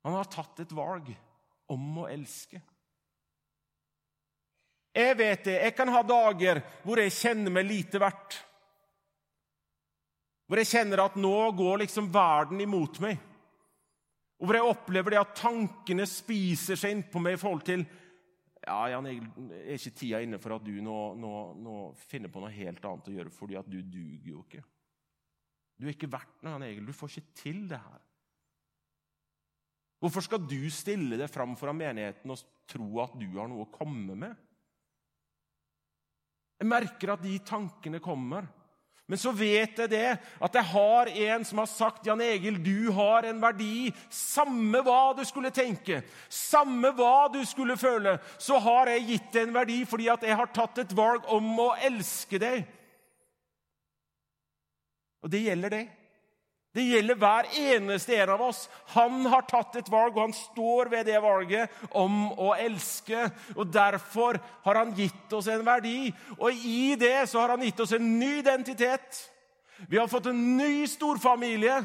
Han 0.04 0.18
har 0.18 0.28
tatt 0.28 0.60
et 0.60 0.76
valg 0.76 1.14
om 1.72 2.00
å 2.04 2.10
elske. 2.12 2.60
Jeg 4.94 5.18
vet 5.18 5.46
det. 5.48 5.54
Jeg 5.64 5.76
kan 5.78 5.90
ha 5.90 6.02
dager 6.06 6.60
hvor 6.84 7.00
jeg 7.02 7.16
kjenner 7.16 7.54
meg 7.56 7.70
lite 7.70 8.02
verdt. 8.04 8.36
Hvor 10.46 10.60
jeg 10.60 10.70
kjenner 10.70 11.06
at 11.06 11.16
nå 11.18 11.38
går 11.58 11.86
liksom 11.86 12.12
verden 12.14 12.60
imot 12.62 13.00
meg. 13.02 13.16
Og 14.44 14.50
hvor 14.50 14.60
jeg 14.60 14.70
opplever 14.74 15.16
det 15.16 15.22
at 15.22 15.38
tankene 15.40 16.06
spiser 16.10 16.78
seg 16.78 16.98
innpå 16.98 17.22
meg 17.24 17.38
i 17.38 17.42
forhold 17.42 17.64
til 17.66 17.86
ja, 18.64 18.78
Jan 18.94 19.08
Egil, 19.10 19.26
er 19.60 19.76
ikke 19.76 19.96
tida 20.00 20.22
inne 20.24 20.40
for 20.42 20.56
at 20.56 20.64
du 20.66 20.74
nå, 20.84 20.98
nå, 21.20 21.34
nå, 21.60 21.76
finner 22.08 22.32
på 22.32 22.44
noe 22.44 22.54
helt 22.54 22.86
annet 22.88 23.10
å 23.10 23.16
gjøre, 23.18 23.34
fordi 23.34 23.58
at 23.60 23.68
du 23.70 23.80
duger 23.82 24.30
jo 24.32 24.44
ikke. 24.46 24.64
Du 25.76 25.88
er 25.88 25.96
ikke 25.96 26.12
verdt 26.14 26.42
noe, 26.42 26.56
Jan 26.56 26.66
Egil. 26.70 26.88
Du 26.88 26.96
får 26.96 27.12
ikke 27.12 27.38
til 27.42 27.64
det 27.72 27.82
her. 27.82 28.02
Hvorfor 30.04 30.26
skal 30.26 30.42
du 30.44 30.60
stille 30.72 31.20
deg 31.20 31.32
fram 31.32 31.56
foran 31.60 31.80
menigheten 31.80 32.32
og 32.34 32.42
tro 32.68 32.90
at 33.04 33.14
du 33.20 33.28
har 33.38 33.48
noe 33.52 33.66
å 33.66 33.72
komme 33.72 34.18
med? 34.20 34.34
Jeg 36.60 36.70
merker 36.70 37.14
at 37.14 37.24
de 37.24 37.38
tankene 37.44 38.00
kommer. 38.04 38.48
Men 39.14 39.20
så 39.22 39.30
vet 39.38 39.78
jeg 39.78 39.90
det, 39.92 40.16
at 40.42 40.56
jeg 40.58 40.66
har 40.72 41.10
en 41.28 41.44
som 41.46 41.60
har 41.62 41.68
sagt 41.70 42.08
Jan 42.10 42.22
Egil, 42.26 42.56
du 42.66 42.90
har 42.98 43.28
en 43.30 43.44
verdi. 43.44 43.92
Samme 44.10 44.80
hva 44.82 45.12
du 45.14 45.22
skulle 45.30 45.52
tenke, 45.54 46.00
samme 46.34 46.90
hva 46.98 47.28
du 47.30 47.44
skulle 47.46 47.76
føle, 47.78 48.16
så 48.42 48.58
har 48.58 48.90
jeg 48.90 49.04
gitt 49.12 49.28
deg 49.36 49.46
en 49.46 49.54
verdi 49.60 49.76
fordi 49.86 50.10
at 50.10 50.26
jeg 50.26 50.40
har 50.40 50.50
tatt 50.50 50.82
et 50.82 50.96
valg 50.98 51.30
om 51.30 51.52
å 51.62 51.68
elske 51.86 52.42
deg. 52.42 52.66
Og 55.22 55.30
det 55.30 55.44
gjelder 55.46 55.78
deg. 55.78 55.94
Det 56.74 56.82
gjelder 56.82 57.18
hver 57.22 57.50
eneste 57.62 58.16
en 58.18 58.32
av 58.34 58.42
oss. 58.42 58.64
Han 58.96 59.28
har 59.30 59.46
tatt 59.46 59.76
et 59.78 59.90
valg, 59.94 60.16
og 60.16 60.24
han 60.26 60.34
står 60.34 60.90
ved 60.90 61.06
det 61.06 61.20
valget 61.22 61.84
om 61.94 62.32
å 62.34 62.56
elske. 62.58 63.28
Og 63.54 63.70
Derfor 63.70 64.40
har 64.66 64.80
han 64.82 64.96
gitt 64.98 65.36
oss 65.38 65.52
en 65.54 65.66
verdi, 65.66 66.10
og 66.40 66.66
i 66.66 66.96
det 66.98 67.30
så 67.30 67.44
har 67.44 67.54
han 67.54 67.66
gitt 67.66 67.84
oss 67.86 67.94
en 67.94 68.08
ny 68.18 68.40
identitet. 68.40 69.22
Vi 69.86 70.00
har 70.02 70.10
fått 70.10 70.32
en 70.32 70.42
ny 70.58 70.88
storfamilie. 70.90 71.84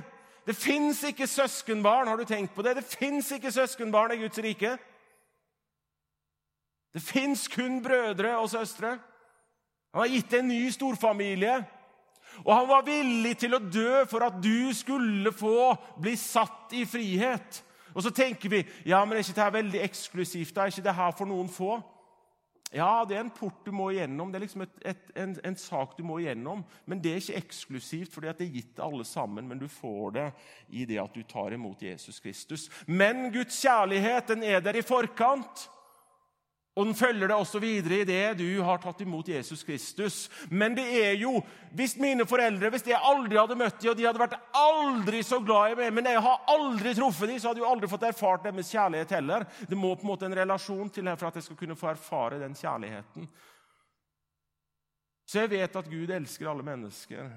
Det 0.49 0.57
fins 0.57 1.03
ikke 1.05 1.29
søskenbarn. 1.29 2.09
Har 2.09 2.17
du 2.17 2.25
tenkt 2.25 2.55
på 2.57 2.65
det? 2.65 2.79
Det 2.79 2.89
fins 2.89 3.29
ikke 3.37 3.53
søskenbarn 3.53 4.15
i 4.17 4.23
Guds 4.23 4.41
rike. 4.41 4.79
Det 6.97 7.03
fins 7.05 7.45
kun 7.53 7.83
brødre 7.85 8.39
og 8.39 8.49
søstre. 8.51 8.97
Han 9.93 10.01
har 10.01 10.09
gitt 10.09 10.33
en 10.33 10.49
ny 10.49 10.71
storfamilie. 10.73 11.59
Og 12.45 12.53
han 12.55 12.69
var 12.71 12.87
villig 12.87 13.37
til 13.43 13.57
å 13.57 13.63
dø 13.63 14.05
for 14.11 14.27
at 14.27 14.39
du 14.43 14.71
skulle 14.77 15.33
få 15.35 15.73
bli 16.01 16.17
satt 16.19 16.75
i 16.79 16.85
frihet. 16.89 17.63
Og 17.95 18.05
så 18.05 18.13
tenker 18.15 18.53
vi 18.53 18.65
ja, 18.87 19.01
men 19.05 19.17
er 19.17 19.25
ikke 19.25 19.37
dette 19.37 19.55
veldig 19.59 19.85
eksklusivt. 19.85 20.55
Da? 20.55 20.67
Er 20.67 20.75
ikke 20.75 20.89
det 20.89 20.99
her 20.99 21.15
for 21.19 21.31
noen 21.31 21.49
få? 21.51 21.79
Ja, 22.69 23.05
det 23.09 23.17
er 23.17 23.23
en 23.25 23.33
port 23.33 23.65
du 23.65 23.73
må 23.73 23.89
igjennom. 23.95 24.29
Det 24.29 24.37
er 24.37 24.45
liksom 24.45 24.63
et, 24.67 24.75
et, 24.91 25.07
en, 25.17 25.33
en, 25.49 25.57
sak 25.57 25.95
du 25.97 26.03
må 26.05 26.19
igjennom. 26.21 26.61
Men 26.85 27.01
det 27.01 27.15
er 27.15 27.23
ikke 27.23 27.41
eksklusivt, 27.41 28.13
fordi 28.13 28.35
det 28.37 28.45
er 28.45 28.59
gitt 28.59 28.75
til 28.77 28.85
alle 28.85 29.07
sammen. 29.09 29.49
Men 29.49 29.61
du 29.61 29.69
får 29.73 30.13
det 30.19 30.27
i 30.69 30.85
det 30.89 31.01
at 31.01 31.17
du 31.17 31.25
tar 31.25 31.57
imot 31.57 31.83
Jesus 31.83 32.21
Kristus. 32.21 32.69
Men 32.87 33.31
Guds 33.33 33.57
kjærlighet 33.63 34.35
den 34.35 34.45
er 34.45 34.61
der 34.61 34.77
i 34.77 34.85
forkant. 34.85 35.65
Og 36.79 36.87
den 36.87 36.95
følger 36.95 37.27
deg 37.27 37.35
også 37.35 37.59
videre 37.59 37.97
i 37.99 38.07
det 38.07 38.39
du 38.39 38.47
har 38.63 38.79
tatt 38.79 39.01
imot 39.03 39.27
Jesus 39.27 39.65
Kristus. 39.67 40.19
Men 40.51 40.77
det 40.79 40.87
er 41.01 41.17
jo 41.19 41.41
Hvis 41.75 41.97
mine 42.01 42.25
foreldre 42.25 42.71
hvis 42.73 42.87
jeg 42.89 43.01
aldri 43.05 43.37
hadde 43.37 43.57
møtt 43.59 43.81
dem, 43.83 43.91
og 43.91 43.99
de 43.99 44.07
hadde 44.07 44.23
vært 44.23 44.39
aldri 44.57 45.19
så 45.27 45.41
glad 45.45 45.75
i 45.75 45.77
meg, 45.77 45.91
men 45.93 46.07
jeg 46.09 46.23
har 46.25 46.47
aldri 46.49 46.95
truffet 46.97 47.29
dem, 47.29 47.41
så 47.43 47.51
hadde 47.51 47.61
jeg 47.61 47.69
aldri 47.69 47.91
fått 47.91 48.07
erfart 48.09 48.47
deres 48.47 48.71
kjærlighet 48.73 49.13
heller. 49.19 49.45
Det 49.69 49.77
må 49.77 49.91
på 49.93 50.07
en 50.07 50.13
måte 50.13 50.25
en 50.31 50.39
relasjon 50.39 50.89
til 50.95 51.11
her 51.11 51.19
for 51.21 51.29
at 51.29 51.37
jeg 51.37 51.49
skal 51.49 51.59
kunne 51.61 51.77
få 51.77 51.91
erfare 51.91 52.39
den 52.41 52.57
kjærligheten. 52.57 53.29
Så 55.29 55.43
jeg 55.43 55.53
vet 55.53 55.77
at 55.77 55.91
Gud 55.93 56.15
elsker 56.15 56.49
alle 56.49 56.65
mennesker. 56.65 57.29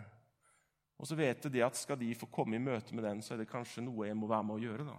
Og 1.02 1.10
så 1.10 1.18
vet 1.18 1.44
jeg 1.44 1.58
det 1.58 1.66
at 1.66 1.82
skal 1.82 2.00
de 2.00 2.14
få 2.16 2.30
komme 2.32 2.56
i 2.56 2.64
møte 2.64 2.96
med 2.96 3.04
den, 3.04 3.26
så 3.26 3.34
er 3.34 3.42
det 3.42 3.50
kanskje 3.52 3.84
noe 3.84 4.08
jeg 4.08 4.16
må 4.16 4.30
være 4.32 4.48
med 4.48 4.60
å 4.60 4.64
gjøre. 4.64 4.88
da. 4.94 4.96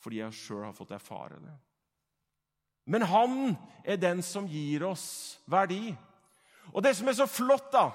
Fordi 0.00 0.22
jeg 0.22 0.40
sjøl 0.40 0.64
har 0.70 0.78
fått 0.78 0.94
erfare 0.96 1.42
det. 1.42 1.58
Men 2.84 3.04
han 3.06 3.36
er 3.84 4.00
den 4.00 4.22
som 4.22 4.46
gir 4.50 4.84
oss 4.86 5.38
verdi. 5.50 5.92
Og 6.72 6.82
det 6.82 6.94
som 6.98 7.08
er 7.08 7.18
så 7.18 7.28
flott, 7.30 7.70
da 7.74 7.90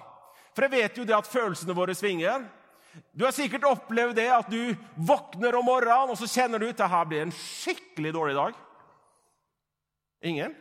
For 0.55 0.65
jeg 0.65 0.73
vet 0.73 0.97
jo 0.97 1.05
det 1.05 1.15
at 1.15 1.29
følelsene 1.29 1.75
våre 1.77 1.93
svinger. 1.95 2.45
Du 3.13 3.25
har 3.27 3.35
sikkert 3.35 3.67
opplevd 3.67 4.15
det 4.17 4.29
at 4.33 4.49
du 4.49 4.73
våkner 4.95 5.55
om 5.59 5.67
morgenen 5.67 6.15
og 6.15 6.17
så 6.17 6.29
kjenner 6.29 6.61
du 6.61 6.69
at 6.71 6.79
det 6.79 6.89
her 6.89 7.05
blir 7.05 7.25
en 7.27 7.35
skikkelig 7.35 8.13
dårlig 8.15 8.37
dag. 8.39 8.57
Ingen? 10.25 10.55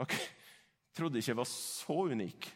Ok. 0.00 0.14
Trodde 0.96 1.20
ikke 1.20 1.34
jeg 1.34 1.40
var 1.42 1.50
så 1.50 1.98
unik. 2.14 2.48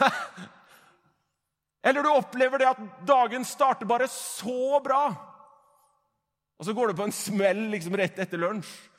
Eller 1.86 2.02
du 2.02 2.10
opplever 2.12 2.60
det 2.60 2.68
at 2.68 2.80
dagen 3.08 3.46
starter 3.46 3.88
bare 3.88 4.08
så 4.12 4.80
bra, 4.84 5.04
og 6.60 6.66
så 6.66 6.74
går 6.76 6.90
du 6.90 6.98
på 6.98 7.06
en 7.08 7.14
smell 7.14 7.62
liksom 7.72 7.94
rett 7.96 8.18
etter 8.20 8.40
lunsj. 8.42 8.89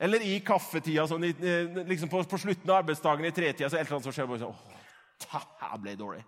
Eller 0.00 0.22
i 0.24 0.38
kaffetida, 0.40 1.04
sånn, 1.08 1.26
liksom 1.84 2.08
på, 2.08 2.22
på, 2.24 2.38
slutten 2.40 2.70
av 2.70 2.78
arbeidsdagen 2.80 3.26
i 3.28 3.32
tretida. 3.36 3.68
så 3.68 3.76
et 3.76 3.84
eller 3.84 3.98
annet 3.98 4.06
som 4.08 4.14
skjer, 4.16 4.28
bare 4.30 4.40
sånn, 4.40 4.54
åh, 5.28 5.48
det 5.74 5.80
ble 5.82 5.96
dårlig. 6.00 6.22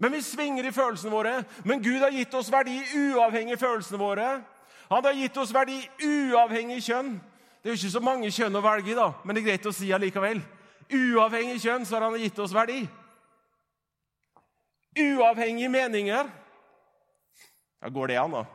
Men 0.00 0.14
vi 0.14 0.20
svinger 0.22 0.68
i 0.68 0.72
følelsene 0.72 1.12
våre. 1.12 1.32
Men 1.66 1.82
Gud 1.82 1.98
har 2.00 2.14
gitt 2.14 2.34
oss 2.38 2.48
verdi 2.52 2.78
uavhengig 2.94 3.58
av 3.58 3.64
følelsene 3.64 3.98
våre. 4.00 4.28
Han 4.88 5.04
har 5.04 5.18
gitt 5.18 5.36
oss 5.42 5.52
verdi 5.54 5.80
uavhengig 6.06 6.78
kjønn. 6.86 7.10
Det 7.60 7.68
er 7.68 7.74
jo 7.74 7.80
ikke 7.82 7.92
så 7.98 8.04
mange 8.06 8.30
kjønn 8.32 8.56
å 8.56 8.62
velge 8.64 8.94
i, 8.94 8.96
da, 8.96 9.10
men 9.24 9.36
det 9.36 9.42
er 9.42 9.48
greit 9.50 9.68
å 9.68 9.74
si 9.76 9.90
allikevel. 9.92 10.40
Uavhengig 10.90 11.58
kjønn 11.60 11.84
så 11.86 11.98
har 11.98 12.06
han 12.06 12.16
gitt 12.22 12.38
oss 12.40 12.54
verdi. 12.56 12.80
Uavhengige 14.96 15.68
meninger. 15.74 16.30
Ja, 17.82 17.92
Går 17.92 18.14
det 18.14 18.22
an, 18.22 18.38
da? 18.38 18.46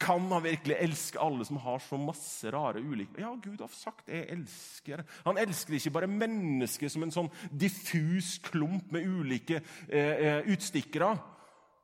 Kan 0.00 0.32
han 0.32 0.42
virkelig 0.42 0.76
elske 0.80 1.20
alle 1.20 1.44
som 1.44 1.58
har 1.60 1.78
så 1.84 1.98
masse 2.00 2.50
rare 2.50 2.80
ulike 2.80 3.20
Ja, 3.20 3.34
Gud 3.42 3.60
har 3.60 3.68
sagt 3.68 4.08
'jeg 4.08 4.30
elsker'. 4.32 5.04
Han 5.24 5.38
elsker 5.38 5.74
ikke 5.74 5.90
bare 5.90 6.06
mennesker 6.06 6.88
som 6.88 7.02
en 7.02 7.10
sånn 7.10 7.30
diffus 7.52 8.38
klump 8.38 8.92
med 8.92 9.04
ulike 9.06 9.60
eh, 9.88 10.16
eh, 10.16 10.42
utstikkere. 10.46 11.18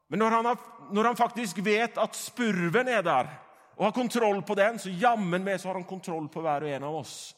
Men 0.09 0.19
når 0.19 0.31
han, 0.31 0.45
har, 0.45 0.59
når 0.93 1.05
han, 1.05 1.17
faktisk 1.17 1.59
vet 1.65 1.99
at 1.99 2.15
spurven 2.15 2.89
er 2.89 3.03
der, 3.03 3.29
og 3.77 3.85
har 3.85 3.93
kontroll 3.93 4.43
på 4.43 4.55
den, 4.55 4.79
så 4.79 4.89
jammen 4.89 5.45
meg 5.45 5.61
så 5.61 5.69
har 5.69 5.75
han 5.75 5.85
kontroll 5.85 6.29
på 6.29 6.41
hver 6.41 6.63
og 6.63 6.71
en 6.71 6.85
av 6.85 6.95
oss. 6.95 7.35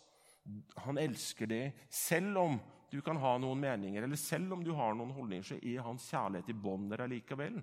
Han 0.76 0.98
elsker 0.98 1.46
det, 1.46 1.72
selv 1.90 2.38
om 2.38 2.60
du 2.90 3.00
kan 3.00 3.16
ha 3.16 3.38
noen 3.38 3.58
meninger, 3.60 4.02
eller 4.02 4.16
selv 4.16 4.52
om 4.52 4.62
du 4.64 4.72
har 4.72 4.94
noen 4.94 5.10
holdninger, 5.10 5.44
så 5.44 5.58
er 5.58 5.82
hans 5.82 6.06
kjærlighet 6.08 6.48
i 6.48 6.52
bånd 6.52 6.90
der 6.90 7.02
allikevel 7.04 7.58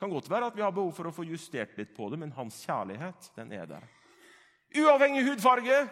kan 0.00 0.10
godt 0.10 0.30
være 0.30 0.46
at 0.48 0.56
vi 0.56 0.62
har 0.64 0.72
behov 0.72 0.94
for 0.96 1.08
å 1.10 1.12
få 1.12 1.26
justert 1.28 1.76
litt 1.76 1.92
på 1.96 2.08
det, 2.08 2.18
men 2.18 2.32
hans 2.32 2.62
kjærlighet 2.64 3.32
den 3.36 3.52
er 3.52 3.66
der. 3.68 3.84
Uavhengig 4.80 5.26
hudfarge. 5.26 5.82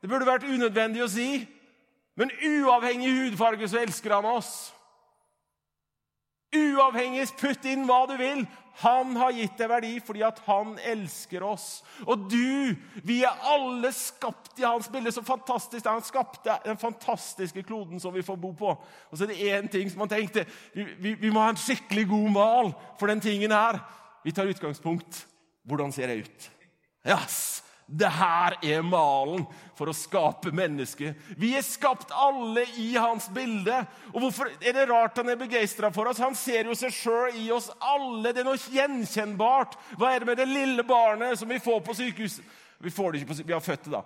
Det 0.00 0.08
burde 0.08 0.28
vært 0.28 0.44
unødvendig 0.48 1.02
å 1.04 1.08
si, 1.12 1.44
men 2.16 2.32
uavhengig 2.32 3.10
hudfarge 3.16 3.68
så 3.68 3.80
elsker 3.80 4.14
han 4.16 4.28
oss. 4.28 4.70
Uavhengig, 6.50 7.30
putt 7.38 7.66
inn 7.70 7.86
hva 7.86 8.02
du 8.10 8.16
vil. 8.18 8.42
Han 8.80 9.12
har 9.18 9.34
gitt 9.36 9.58
deg 9.60 9.68
verdi 9.70 9.90
fordi 10.02 10.22
at 10.24 10.38
han 10.46 10.72
elsker 10.88 11.44
oss. 11.44 11.66
Og 12.06 12.24
du, 12.32 12.72
vi 13.06 13.20
er 13.26 13.44
alle 13.52 13.90
skapt 13.94 14.58
i 14.58 14.64
hans 14.64 14.88
bilde. 14.90 15.12
Så 15.12 15.22
fantastisk. 15.26 15.86
Han 15.86 16.02
skapte 16.02 16.56
den 16.64 16.80
fantastiske 16.80 17.62
kloden 17.68 18.00
som 18.02 18.14
vi 18.14 18.24
får 18.26 18.40
bo 18.40 18.54
på. 18.56 18.72
Og 18.72 19.14
så 19.14 19.26
er 19.26 19.34
det 19.34 19.50
én 19.52 19.70
ting 19.70 19.90
som 19.92 20.02
han 20.06 20.12
tenkte. 20.14 20.46
Vi, 20.74 20.86
vi, 20.98 21.14
vi, 21.20 21.30
må 21.30 21.44
ha 21.44 21.52
en 21.52 21.60
skikkelig 21.60 22.08
god 22.10 22.30
mal 22.34 22.72
for 22.98 23.12
den 23.12 23.22
tingen 23.22 23.54
her. 23.54 23.82
Vi 24.24 24.34
tar 24.34 24.50
utgangspunkt. 24.50 25.26
Hvordan 25.68 25.92
ser 25.92 26.10
jeg 26.10 26.26
ut? 26.26 26.50
Yes! 27.06 27.60
Det 27.90 28.06
her 28.14 28.54
er 28.62 28.84
malen 28.86 29.42
for 29.74 29.90
å 29.90 29.94
skape 29.96 30.52
mennesket. 30.54 31.18
Vi 31.40 31.56
er 31.58 31.64
skapt 31.66 32.12
alle 32.14 32.62
i 32.78 32.92
hans 32.94 33.26
bilde. 33.34 33.80
Og 34.12 34.20
Hvorfor 34.22 34.52
er 34.60 34.76
det 34.76 34.86
rart 34.86 35.18
han 35.18 35.32
er 35.32 35.40
begeistra 35.40 35.90
for 35.94 36.06
oss? 36.06 36.22
Han 36.22 36.36
ser 36.38 36.70
jo 36.70 36.76
seg 36.78 36.94
sjøl 36.94 37.40
i 37.40 37.48
oss 37.50 37.66
alle. 37.82 38.30
Det 38.30 38.44
er 38.44 38.46
noe 38.46 38.60
gjenkjennbart. 38.60 39.74
Hva 39.98 40.12
er 40.14 40.22
det 40.22 40.30
med 40.30 40.38
det 40.38 40.46
lille 40.52 40.86
barnet 40.86 41.40
som 41.40 41.50
vi 41.50 41.58
får 41.62 41.82
på 41.86 41.96
sykehus? 41.98 42.38
Vi 42.78 42.94
får 42.94 43.10
det 43.10 43.20
ikke 43.20 43.32
på 43.32 43.38
sykehus, 43.40 43.50
vi 43.50 43.58
har 43.58 43.64
født 43.64 43.88
det, 43.88 43.94
da. 43.98 44.04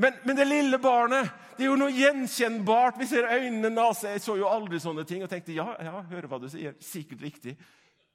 Men, 0.00 0.18
men, 0.24 0.36
det 0.38 0.46
lille 0.46 0.78
barnet 0.78 1.30
det 1.56 1.66
er 1.66 1.70
jo 1.70 1.78
noe 1.78 1.94
gjenkjennbart. 1.94 2.98
Vi 2.98 3.08
ser 3.10 3.28
øynene, 3.28 3.70
nese 3.74 4.14
Jeg 4.14 4.22
så 4.24 4.36
jo 4.38 4.48
aldri 4.50 4.80
sånne 4.82 5.04
ting 5.06 5.22
og 5.22 5.30
tenkte 5.30 5.54
ja, 5.54 5.66
ja, 5.82 6.00
hører 6.10 6.30
hva 6.30 6.40
du 6.42 6.48
sier. 6.50 6.74
Sikkert 6.82 7.22
riktig. 7.22 7.54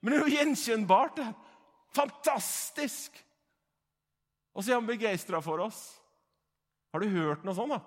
Men 0.01 0.11
det 0.11 0.19
er 0.19 0.25
jo 0.25 0.35
gjenkjennbart. 0.39 1.19
det. 1.21 1.29
Fantastisk! 1.95 3.21
Og 4.55 4.63
så 4.63 4.71
er 4.71 4.79
han 4.79 4.87
begeistra 4.87 5.41
for 5.43 5.61
oss. 5.65 5.81
Har 6.95 7.03
du 7.03 7.11
hørt 7.11 7.43
noe 7.43 7.55
sånt, 7.57 7.75
da? 7.75 7.81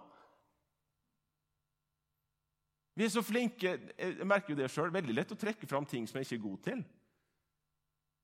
Vi 2.98 3.06
er 3.06 3.12
så 3.14 3.22
flinke 3.22 3.76
Jeg 3.94 4.26
merker 4.26 4.52
jo 4.52 4.58
det 4.58 4.68
sjøl. 4.74 4.90
Veldig 4.92 5.14
lett 5.14 5.32
å 5.32 5.38
trekke 5.38 5.68
fram 5.70 5.86
ting 5.88 6.06
som 6.10 6.18
jeg 6.18 6.26
ikke 6.26 6.38
er 6.40 6.44
god 6.44 6.62
til. 6.66 6.84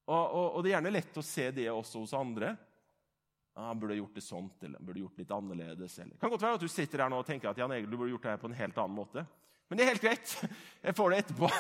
Og, 0.05 0.25
og, 0.25 0.47
og, 0.49 0.59
det 0.61 0.73
er 0.73 0.77
gjerne 0.77 0.93
lett 0.93 1.21
å 1.21 1.25
se 1.25 1.47
det 1.57 1.69
også 1.73 2.03
hos 2.03 2.13
andre. 2.19 2.51
Ah, 3.55 3.71
burde 3.79 3.97
gjort 3.97 4.19
det 4.19 4.25
sånt, 4.27 4.59
eller 4.67 4.83
burde 4.83 5.01
gjort 5.01 5.23
litt 5.23 5.33
annerledes. 5.33 5.97
Eller. 6.03 6.13
Det 6.17 6.21
kan 6.21 6.33
godt 6.35 6.45
være 6.45 6.59
at 6.59 6.67
du 6.67 6.69
sitter 6.69 7.05
her 7.05 7.13
nå 7.13 7.23
og 7.23 7.29
tenker 7.29 7.53
at 7.53 7.61
Jan 7.63 7.73
Egil, 7.73 7.89
du 7.89 7.97
burde 7.97 8.11
gjort 8.13 8.27
det 8.27 8.35
her 8.35 8.43
på 8.43 8.51
en 8.51 8.59
helt 8.59 8.81
annen 8.83 8.99
måte. 8.99 9.25
Men 9.71 9.79
det 9.79 9.85
er 9.85 9.93
helt 9.95 10.05
greit. 10.05 10.35
Jeg 10.85 10.99
får 10.99 11.15
det 11.15 11.21
etterpå. 11.23 11.51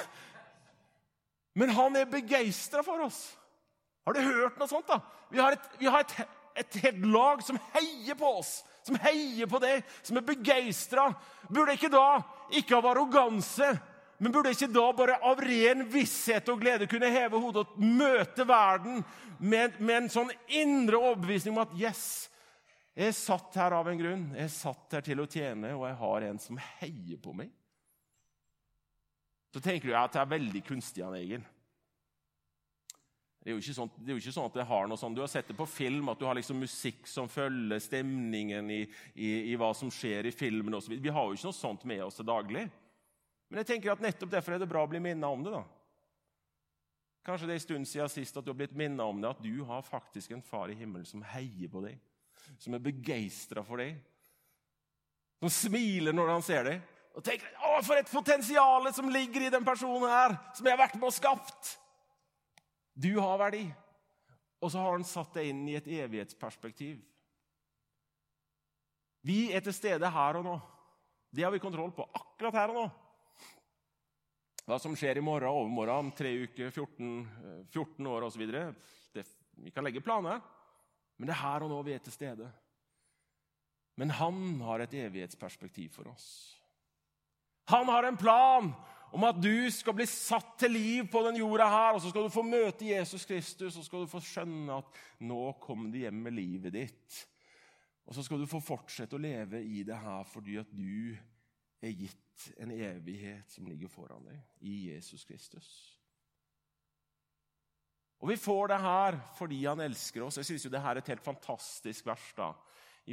Men 1.62 1.72
han 1.78 1.96
er 1.96 2.10
begeistra 2.10 2.82
for 2.84 3.06
oss. 3.06 3.22
Har 4.04 4.18
du 4.18 4.26
hørt 4.26 4.58
noe 4.60 4.68
sånt? 4.68 4.90
da? 4.90 4.98
Vi 5.30 5.40
har 5.40 5.54
et, 5.54 5.70
vi 5.80 5.88
har 5.88 6.02
et 6.02 6.18
et 6.54 6.76
helt 6.84 7.06
lag 7.10 7.42
som 7.42 7.58
heier 7.74 8.16
på 8.18 8.28
oss, 8.40 8.60
som 8.86 8.98
heier 9.02 9.48
på 9.50 9.58
deg, 9.62 9.82
som 10.02 10.20
er 10.20 10.26
begeistra. 10.26 11.08
Burde 11.48 11.74
ikke 11.74 11.90
da, 11.92 12.20
ikke 12.54 12.78
av 12.78 12.90
arroganse, 12.92 13.72
men 14.22 14.32
burde 14.32 14.52
ikke 14.54 14.70
da 14.70 14.84
bare 14.96 15.18
av 15.26 15.40
ren 15.42 15.82
visshet 15.90 16.48
og 16.52 16.62
glede 16.62 16.88
kunne 16.90 17.10
heve 17.10 17.40
hodet 17.42 17.64
og 17.64 17.80
møte 17.82 18.46
verden 18.46 19.02
med, 19.42 19.80
med 19.80 19.96
en 19.96 20.12
sånn 20.12 20.30
indre 20.54 21.00
overbevisning 21.00 21.56
om 21.56 21.64
at 21.64 21.74
yes, 21.80 22.04
jeg 22.94 23.10
er 23.10 23.16
satt 23.18 23.56
her 23.58 23.74
av 23.74 23.88
en 23.90 23.98
grunn. 23.98 24.28
Jeg 24.36 24.46
er 24.46 24.54
satt 24.54 24.94
her 24.94 25.02
til 25.02 25.18
å 25.18 25.26
tjene, 25.26 25.72
og 25.74 25.82
jeg 25.88 25.98
har 25.98 26.26
en 26.28 26.38
som 26.38 26.60
heier 26.78 27.18
på 27.18 27.34
meg. 27.34 27.50
Så 29.54 29.62
tenker 29.62 29.90
du 29.90 29.96
at 29.98 30.14
det 30.14 30.22
er 30.22 30.30
veldig 30.30 30.62
kunstig, 30.66 31.02
han 31.02 31.16
Egil. 31.18 31.42
Det 33.44 33.52
er, 33.52 33.74
sånn, 33.76 33.90
det 33.98 34.08
er, 34.08 34.16
jo 34.16 34.22
ikke 34.22 34.32
sånn, 34.32 34.46
at 34.48 34.54
det 34.56 34.64
har 34.70 34.86
noe 34.88 34.96
sånn, 34.96 35.12
Du 35.12 35.20
har 35.20 35.28
sett 35.28 35.50
det 35.50 35.56
på 35.58 35.66
film, 35.68 36.08
at 36.08 36.16
du 36.16 36.24
har 36.24 36.36
liksom 36.38 36.62
musikk 36.64 37.04
som 37.10 37.28
følger 37.28 37.82
stemningen 37.84 38.70
i, 38.72 38.78
i, 39.12 39.30
i 39.52 39.58
hva 39.60 39.68
som 39.76 39.90
skjer 39.92 40.30
i 40.30 40.32
filmen. 40.32 40.78
Også. 40.78 40.96
Vi 40.96 41.12
har 41.12 41.28
jo 41.28 41.36
ikke 41.36 41.50
noe 41.50 41.58
sånt 41.58 41.84
med 41.84 42.00
oss 42.06 42.16
til 42.16 42.28
daglig. 42.30 42.64
Men 43.50 43.60
jeg 43.60 43.68
tenker 43.74 43.92
at 43.92 44.00
nettopp 44.00 44.32
derfor 44.32 44.56
er 44.56 44.64
det 44.64 44.70
bra 44.70 44.86
å 44.86 44.88
bli 44.88 45.02
minnet 45.04 45.28
om 45.28 45.44
det. 45.44 45.52
da. 45.52 45.60
Kanskje 47.28 47.50
det 47.50 47.54
er 47.54 47.60
en 47.60 47.66
stund 47.66 47.88
siden 47.92 48.14
sist 48.16 48.40
at 48.40 48.48
du 48.48 48.54
har 48.54 48.58
blitt 48.62 48.80
minnet 48.80 49.04
om 49.04 49.20
det, 49.20 49.36
at 49.36 49.44
du 49.44 49.60
har 49.68 49.84
faktisk 49.84 50.32
en 50.32 50.42
far 50.44 50.72
i 50.72 50.80
himmelen 50.80 51.04
som 51.08 51.22
heier 51.34 51.68
på 51.68 51.84
deg, 51.84 52.00
som 52.56 52.76
er 52.76 52.84
begeistra 52.88 53.60
for 53.64 53.84
deg, 53.84 54.00
som 55.44 55.52
smiler 55.52 56.16
når 56.16 56.32
han 56.38 56.44
ser 56.48 56.68
deg. 56.72 56.90
Og 57.12 57.24
tenker 57.24 57.52
å, 57.60 57.78
for 57.84 58.00
et 58.00 58.08
potensial 58.10 58.88
som 58.96 59.12
ligger 59.12 59.44
i 59.44 59.52
den 59.52 59.64
personen 59.68 60.08
her, 60.08 60.40
som 60.56 60.64
jeg 60.64 60.76
har 60.76 60.86
vært 60.86 60.96
med 60.96 61.12
og 61.12 61.16
skapt! 61.20 61.76
Du 62.94 63.12
har 63.18 63.38
verdi. 63.38 63.64
Og 64.62 64.70
så 64.72 64.80
har 64.80 64.94
han 64.94 65.04
satt 65.04 65.34
deg 65.36 65.50
inn 65.50 65.64
i 65.68 65.76
et 65.76 65.88
evighetsperspektiv. 65.92 67.02
Vi 69.24 69.38
er 69.56 69.64
til 69.64 69.74
stede 69.76 70.08
her 70.12 70.38
og 70.40 70.46
nå. 70.46 70.54
Det 71.34 71.44
har 71.44 71.52
vi 71.52 71.60
kontroll 71.60 71.92
på 71.96 72.06
akkurat 72.14 72.56
her 72.60 72.72
og 72.72 72.78
nå. 72.78 72.84
Hva 74.64 74.78
som 74.80 74.94
skjer 74.96 75.18
i 75.20 75.24
morgen, 75.24 75.50
overmorgen, 75.50 76.06
om 76.06 76.12
tre 76.16 76.30
uker, 76.46 76.70
14, 76.70 77.66
14 77.72 78.06
år 78.08 78.28
osv. 78.30 78.44
Vi 79.60 79.72
kan 79.74 79.84
legge 79.84 80.04
planer, 80.04 80.40
men 81.18 81.28
det 81.28 81.34
er 81.34 81.42
her 81.42 81.66
og 81.66 81.72
nå 81.72 81.82
vi 81.84 81.92
er 81.96 82.04
til 82.04 82.14
stede. 82.14 82.48
Men 84.00 84.14
han 84.16 84.38
har 84.64 84.82
et 84.82 84.96
evighetsperspektiv 85.04 85.92
for 85.98 86.08
oss. 86.10 86.26
Han 87.70 87.88
har 87.92 88.08
en 88.08 88.18
plan 88.20 88.72
om 89.14 89.24
at 89.28 89.36
du 89.38 89.70
skal 89.70 89.94
bli 89.94 90.06
satt 90.10 90.56
til 90.58 90.72
liv 90.74 91.06
på 91.06 91.20
den 91.22 91.36
jorda 91.38 91.68
her, 91.70 91.94
og 91.94 92.02
så 92.02 92.10
skal 92.10 92.24
du 92.26 92.32
få 92.34 92.42
møte 92.42 92.88
Jesus 92.88 93.22
Kristus, 93.28 93.76
og 93.76 93.76
så 93.76 93.86
skal 93.86 94.02
du 94.02 94.10
få 94.10 94.20
skjønne 94.26 94.80
at 94.80 94.96
nå 95.22 95.52
kom 95.62 95.86
du 95.92 96.00
hjem 96.00 96.24
med 96.26 96.34
livet 96.34 96.74
ditt. 96.74 97.20
Og 98.08 98.16
så 98.16 98.24
skal 98.26 98.42
du 98.42 98.48
få 98.50 98.58
fortsette 98.58 99.14
å 99.14 99.22
leve 99.22 99.62
i 99.62 99.84
det 99.86 100.00
her 100.02 100.26
fordi 100.26 100.58
at 100.60 100.72
du 100.74 101.14
er 101.84 101.94
gitt 101.94 102.48
en 102.58 102.72
evighet 102.74 103.54
som 103.54 103.68
ligger 103.70 103.92
foran 103.92 104.26
deg 104.26 104.66
i 104.66 104.74
Jesus 104.88 105.22
Kristus. 105.28 105.68
Og 108.18 108.32
vi 108.32 108.40
får 108.40 108.74
det 108.74 108.80
her 108.82 109.20
fordi 109.38 109.62
han 109.62 109.84
elsker 109.84 110.26
oss. 110.26 110.40
Jeg 110.42 110.50
synes 110.50 110.66
jo 110.66 110.74
det 110.74 110.82
her 110.82 110.96
er 110.96 111.04
et 111.04 111.14
helt 111.14 111.24
fantastisk 111.24 112.10
vers 112.10 112.26
da, 112.34 112.50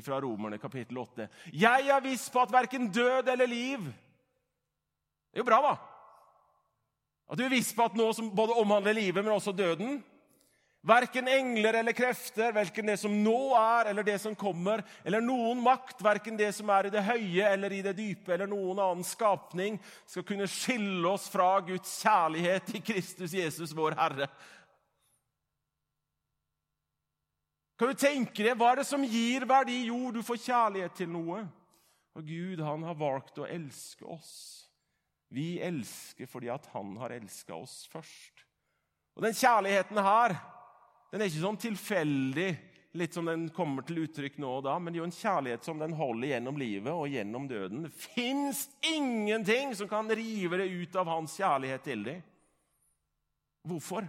fra 0.01 0.19
Romerne 0.23 0.57
kapittel 0.57 0.97
8. 0.97 1.29
Jeg 1.53 1.93
er 1.93 2.03
viss 2.09 2.25
på 2.33 2.41
at 2.41 2.57
verken 2.57 2.89
død 2.89 3.29
eller 3.29 3.53
liv 3.53 3.85
Det 3.91 5.39
er 5.39 5.45
jo 5.45 5.47
bra, 5.47 5.61
da. 5.69 5.90
At 7.31 7.39
du 7.39 7.45
er 7.45 7.53
viss 7.53 7.71
på 7.75 7.85
at 7.87 7.95
noe 7.95 8.11
som 8.15 8.27
både 8.35 8.57
omhandler 8.59 8.97
livet, 8.97 9.23
men 9.23 9.33
også 9.37 9.55
døden 9.55 10.01
Verken 10.81 11.27
engler 11.29 11.75
eller 11.77 11.93
krefter, 11.93 12.49
verken 12.55 12.87
det 12.89 12.95
som 12.97 13.13
nå 13.13 13.53
er, 13.53 13.91
eller 13.91 14.05
det 14.05 14.15
som 14.23 14.33
kommer, 14.33 14.81
eller 15.05 15.21
noen 15.21 15.59
makt, 15.61 15.99
verken 16.01 16.39
det 16.39 16.47
som 16.57 16.71
er 16.73 16.89
i 16.89 16.93
det 16.93 17.03
høye 17.05 17.51
eller 17.53 17.75
i 17.75 17.83
det 17.85 17.93
dype, 17.99 18.33
eller 18.33 18.49
noen 18.49 18.81
annen 18.81 19.05
skapning, 19.05 19.77
skal 20.09 20.25
kunne 20.25 20.49
skille 20.49 21.05
oss 21.05 21.27
fra 21.29 21.51
Guds 21.67 21.99
kjærlighet 22.01 22.73
i 22.79 22.81
Kristus 22.81 23.37
Jesus, 23.37 23.75
vår 23.77 23.93
Herre. 23.99 24.29
Kan 27.77 27.93
du 27.93 28.01
tenke 28.01 28.41
deg, 28.41 28.57
Hva 28.57 28.73
er 28.73 28.81
det 28.81 28.89
som 28.89 29.05
gir 29.05 29.45
verdi? 29.49 29.83
Jo, 29.91 30.09
du 30.09 30.23
får 30.25 30.41
kjærlighet 30.47 30.97
til 30.97 31.13
noe. 31.13 31.45
Og 32.17 32.25
Gud 32.25 32.65
han 32.65 32.89
har 32.89 32.97
valgt 32.97 33.37
å 33.37 33.45
elske 33.45 34.05
oss. 34.17 34.33
Vi 35.31 35.61
elsker 35.63 36.27
fordi 36.27 36.49
at 36.51 36.65
han 36.73 36.95
har 36.99 37.13
elska 37.15 37.55
oss 37.55 37.85
først. 37.91 38.43
Og 39.15 39.23
Den 39.23 39.35
kjærligheten 39.35 39.99
her 40.03 40.35
den 41.11 41.19
er 41.19 41.27
ikke 41.27 41.43
sånn 41.43 41.59
tilfeldig, 41.59 42.51
litt 42.95 43.15
som 43.15 43.27
den 43.27 43.49
kommer 43.55 43.83
til 43.87 44.01
uttrykk 44.05 44.37
nå 44.39 44.49
og 44.57 44.63
da, 44.63 44.77
men 44.79 44.91
det 44.91 44.99
er 44.99 45.01
jo 45.01 45.07
en 45.09 45.15
kjærlighet 45.15 45.67
som 45.67 45.79
den 45.79 45.95
holder 45.95 46.31
gjennom 46.31 46.59
livet 46.59 46.91
og 46.91 47.11
gjennom 47.11 47.47
døden. 47.51 47.83
Det 47.83 47.91
fins 47.99 48.63
ingenting 48.87 49.75
som 49.75 49.89
kan 49.91 50.07
rive 50.07 50.59
det 50.59 50.69
ut 50.71 50.95
av 50.99 51.11
hans 51.11 51.35
kjærlighet 51.39 51.83
til 51.83 52.05
deg. 52.07 52.23
Hvorfor? 53.67 54.07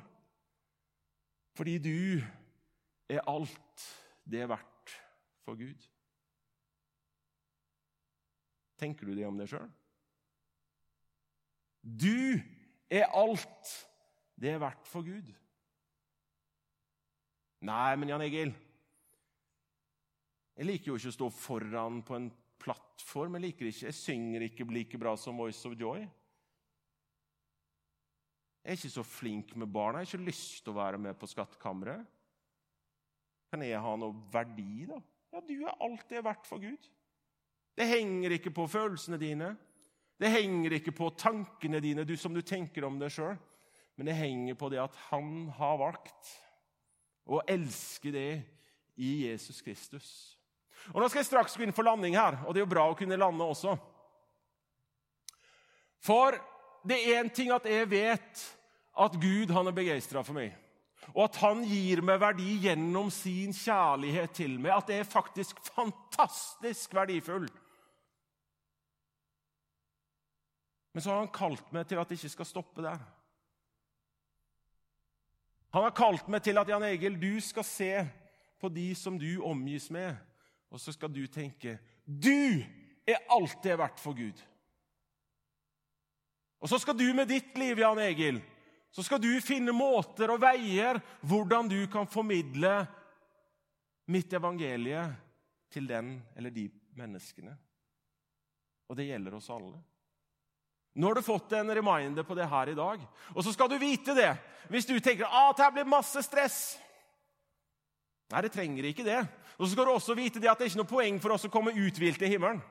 Fordi 1.59 1.77
du 1.83 2.23
er 3.11 3.27
alt 3.29 3.89
det 4.25 4.45
er 4.45 4.51
verdt 4.55 4.97
for 5.43 5.59
Gud. 5.59 5.89
Tenker 8.79 9.07
du 9.07 9.15
det 9.19 9.27
om 9.27 9.39
deg 9.39 9.51
sjøl? 9.51 9.67
Du 11.83 12.39
er 12.93 13.11
alt 13.11 13.73
det 14.39 14.55
er 14.55 14.63
verdt 14.63 14.89
for 14.91 15.07
Gud. 15.07 15.29
Nei, 17.63 17.91
men 17.95 18.11
Jan 18.11 18.25
Egil 18.25 18.51
Jeg 20.59 20.67
liker 20.67 20.91
jo 20.91 20.97
ikke 20.99 21.13
å 21.13 21.15
stå 21.15 21.29
foran 21.35 22.01
på 22.07 22.17
en 22.19 22.31
plattform. 22.63 23.39
Jeg 23.39 23.47
liker 23.47 23.69
ikke, 23.71 23.87
jeg 23.89 23.99
synger 23.99 24.47
ikke 24.47 24.67
like 24.71 24.99
bra 25.01 25.15
som 25.19 25.39
Voice 25.39 25.63
of 25.69 25.77
Joy. 25.79 26.03
Jeg 28.63 28.71
er 28.71 28.79
ikke 28.79 28.93
så 28.95 29.03
flink 29.07 29.57
med 29.59 29.71
barna. 29.75 30.03
Jeg 30.03 30.13
har 30.13 30.21
ikke 30.21 30.31
lyst 30.31 30.61
til 30.63 30.75
å 30.75 30.79
være 30.79 31.01
med 31.03 31.17
på 31.19 31.27
Skattkammeret. 31.31 32.05
Kan 33.51 33.65
jeg 33.67 33.81
ha 33.83 33.95
noe 33.99 34.15
verdi, 34.33 34.87
da? 34.89 35.01
Ja, 35.33 35.41
du 35.43 35.55
er 35.65 35.81
alt 35.83 36.05
det 36.09 36.21
er 36.21 36.27
verdt 36.29 36.47
for 36.47 36.63
Gud. 36.63 36.87
Det 37.77 37.89
henger 37.89 38.37
ikke 38.37 38.53
på 38.55 38.69
følelsene 38.71 39.19
dine. 39.21 39.55
Det 40.21 40.31
henger 40.31 40.77
ikke 40.77 40.95
på 40.95 41.11
tankene 41.19 41.81
dine, 41.83 42.05
du 42.07 42.15
som 42.17 42.35
du 42.35 42.43
tenker 42.47 42.85
om 42.87 42.99
deg 43.01 43.13
sjøl, 43.13 43.37
men 43.97 44.09
det 44.09 44.19
henger 44.19 44.59
på 44.59 44.71
det 44.73 44.81
at 44.83 44.97
han 45.11 45.49
har 45.57 45.81
valgt 45.81 46.35
å 47.29 47.43
elske 47.51 48.13
det 48.15 48.31
i 49.01 49.13
Jesus 49.27 49.63
Kristus. 49.65 50.09
Og 50.91 50.99
Nå 51.01 51.09
skal 51.09 51.23
jeg 51.23 51.31
straks 51.31 51.55
gå 51.57 51.67
inn 51.67 51.75
for 51.75 51.87
landing 51.87 52.17
her, 52.19 52.41
og 52.43 52.53
det 52.53 52.63
er 52.63 52.67
jo 52.67 52.73
bra 52.75 52.89
å 52.91 52.97
kunne 52.99 53.19
lande 53.21 53.47
også. 53.47 53.77
For 56.03 56.35
det 56.89 56.99
er 57.07 57.21
en 57.21 57.31
ting 57.31 57.53
at 57.55 57.67
jeg 57.69 57.87
vet 57.91 58.43
at 59.03 59.15
Gud 59.23 59.53
han 59.55 59.71
er 59.71 59.77
begeistra 59.77 60.25
for 60.27 60.37
meg. 60.37 60.57
Og 61.13 61.25
at 61.27 61.39
han 61.43 61.63
gir 61.67 62.03
meg 62.05 62.21
verdi 62.23 62.57
gjennom 62.63 63.11
sin 63.13 63.55
kjærlighet 63.55 64.35
til 64.39 64.55
meg. 64.59 64.75
At 64.75 64.91
det 64.91 65.01
er 65.01 65.09
faktisk 65.09 65.59
fantastisk 65.73 66.95
verdifull. 66.95 67.49
Men 70.93 71.03
så 71.03 71.11
har 71.11 71.23
han 71.23 71.33
kalt 71.33 71.73
meg 71.73 71.89
til 71.89 72.01
at 72.01 72.09
det 72.09 72.19
ikke 72.21 72.35
skal 72.37 72.49
stoppe 72.49 72.85
der. 72.85 73.01
Han 75.73 75.87
har 75.87 75.95
kalt 75.97 76.29
meg 76.29 76.43
til 76.45 76.61
at 76.61 76.69
Jan 76.69 76.85
Egil, 76.85 77.17
du 77.17 77.41
skal 77.41 77.65
se 77.65 77.93
på 78.61 78.69
de 78.69 78.91
som 78.95 79.17
du 79.19 79.41
omgis 79.49 79.89
med, 79.91 80.15
og 80.71 80.81
så 80.81 80.93
skal 80.93 81.13
du 81.13 81.25
tenke 81.27 81.79
du 82.05 82.63
er 83.07 83.23
alt 83.31 83.61
det 83.63 83.73
er 83.73 83.79
verdt 83.81 84.01
for 84.03 84.17
Gud. 84.17 84.37
Og 86.63 86.71
så 86.71 86.79
skal 86.79 86.97
du 86.99 87.09
med 87.15 87.31
ditt 87.31 87.57
liv, 87.59 87.79
Jan 87.79 88.01
Egil, 88.03 88.41
så 88.93 89.03
skal 89.03 89.21
du 89.23 89.31
finne 89.43 89.73
måter 89.75 90.31
og 90.31 90.43
veier 90.43 91.01
hvordan 91.27 91.71
du 91.71 91.81
kan 91.91 92.11
formidle 92.11 92.83
mitt 94.13 94.35
evangelie 94.37 95.07
til 95.73 95.89
den 95.89 96.19
eller 96.37 96.53
de 96.53 96.67
menneskene. 96.99 97.55
Og 98.91 98.99
det 98.99 99.09
gjelder 99.09 99.39
oss 99.39 99.49
alle. 99.51 99.79
Nå 100.95 101.09
har 101.09 101.17
du 101.17 101.25
fått 101.25 101.53
en 101.57 101.75
reminder 101.75 102.25
på 102.27 102.37
det 102.37 102.49
her 102.49 102.69
i 102.69 102.77
dag. 102.77 103.01
Og 103.33 103.45
så 103.45 103.53
skal 103.55 103.71
du 103.71 103.79
vite 103.81 104.17
det 104.17 104.33
hvis 104.73 104.87
du 104.89 104.95
tenker 105.01 105.27
at 105.27 105.59
det 105.59 105.71
blir 105.75 105.89
masse 105.89 106.21
stress. 106.25 106.59
Nei, 108.33 108.45
det 108.45 108.53
trenger 108.55 108.87
ikke 108.89 109.07
det. 109.07 109.23
Og 109.59 109.67
så 109.67 109.73
skal 109.73 109.89
du 109.89 109.93
også 109.93 110.17
vite 110.17 110.41
det 110.41 110.51
at 110.51 110.61
det 110.61 110.67
er 110.67 110.73
ikke 110.73 110.83
noe 110.83 110.93
poeng 110.93 111.19
for 111.21 111.35
oss 111.35 111.49
å 111.49 111.53
komme 111.53 111.75
uthvilt 111.77 112.23
i 112.25 112.31
himmelen. 112.33 112.63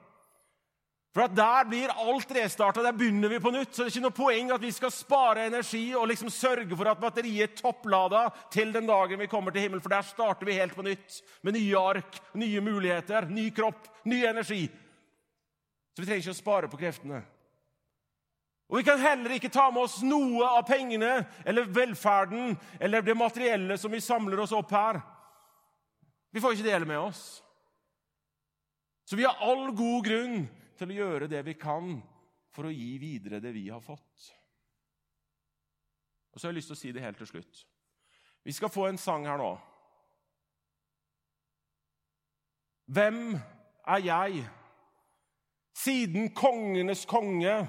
For 1.12 1.26
at 1.26 1.36
Der 1.36 1.66
blir 1.68 1.92
alt 1.92 2.32
restarta. 2.32 2.84
Der 2.84 2.96
begynner 2.96 3.30
vi 3.30 3.40
på 3.40 3.52
nytt. 3.52 3.74
Så 3.76 3.84
det 3.84 3.90
er 3.90 3.96
ikke 3.98 4.06
noe 4.06 4.16
poeng 4.16 4.54
at 4.56 4.64
vi 4.64 4.72
skal 4.72 4.94
spare 4.96 5.48
energi 5.50 5.84
og 5.98 6.08
liksom 6.08 6.32
sørge 6.32 6.78
for 6.78 6.88
at 6.88 7.02
batteriet 7.02 7.50
er 7.50 7.58
topplada 7.58 8.30
til 8.54 8.72
den 8.72 8.88
dagen 8.88 9.20
vi 9.20 9.28
kommer 9.28 9.52
til 9.52 9.66
himmelen, 9.66 9.84
for 9.84 9.92
der 9.92 10.08
starter 10.08 10.48
vi 10.48 10.56
helt 10.56 10.76
på 10.76 10.86
nytt. 10.88 11.20
Med 11.44 11.58
nye 11.58 11.84
ark, 11.92 12.22
nye 12.34 12.64
muligheter, 12.64 13.28
ny 13.28 13.50
kropp, 13.52 13.92
ny 14.06 14.24
energi. 14.26 14.64
Så 15.92 16.00
vi 16.00 16.08
trenger 16.08 16.24
ikke 16.24 16.38
å 16.38 16.42
spare 16.42 16.72
på 16.72 16.80
kreftene. 16.80 17.22
Og 18.72 18.78
Vi 18.78 18.86
kan 18.88 19.02
heller 19.04 19.34
ikke 19.36 19.52
ta 19.52 19.66
med 19.68 19.84
oss 19.84 19.98
noe 20.08 20.48
av 20.48 20.64
pengene 20.64 21.26
eller 21.44 21.68
velferden 21.68 22.54
eller 22.80 23.04
det 23.04 23.18
materielle 23.20 23.76
som 23.78 23.92
vi 23.92 24.00
samler 24.00 24.40
oss 24.40 24.54
opp 24.56 24.72
her. 24.72 25.02
Vi 26.32 26.40
får 26.40 26.56
ikke 26.56 26.70
dele 26.70 26.88
med 26.88 27.02
oss. 27.02 27.42
Så 29.04 29.20
vi 29.20 29.26
har 29.28 29.44
all 29.44 29.74
god 29.76 30.06
grunn 30.06 30.46
til 30.80 30.94
å 30.94 31.00
gjøre 31.02 31.28
det 31.28 31.42
vi 31.44 31.58
kan 31.60 31.98
for 32.56 32.70
å 32.70 32.72
gi 32.72 32.94
videre 33.02 33.42
det 33.44 33.52
vi 33.52 33.66
har 33.68 33.84
fått. 33.84 34.30
Og 36.32 36.40
så 36.40 36.48
har 36.48 36.54
jeg 36.54 36.62
lyst 36.62 36.72
til 36.72 36.78
å 36.78 36.80
si 36.80 36.94
det 36.96 37.04
helt 37.04 37.20
til 37.20 37.28
slutt. 37.28 37.66
Vi 38.48 38.56
skal 38.56 38.72
få 38.72 38.88
en 38.88 39.02
sang 39.02 39.28
her 39.28 39.36
nå. 39.42 39.52
Hvem 42.88 43.36
er 43.36 44.08
jeg, 44.08 44.48
siden 45.76 46.32
kongenes 46.36 47.04
konge 47.04 47.60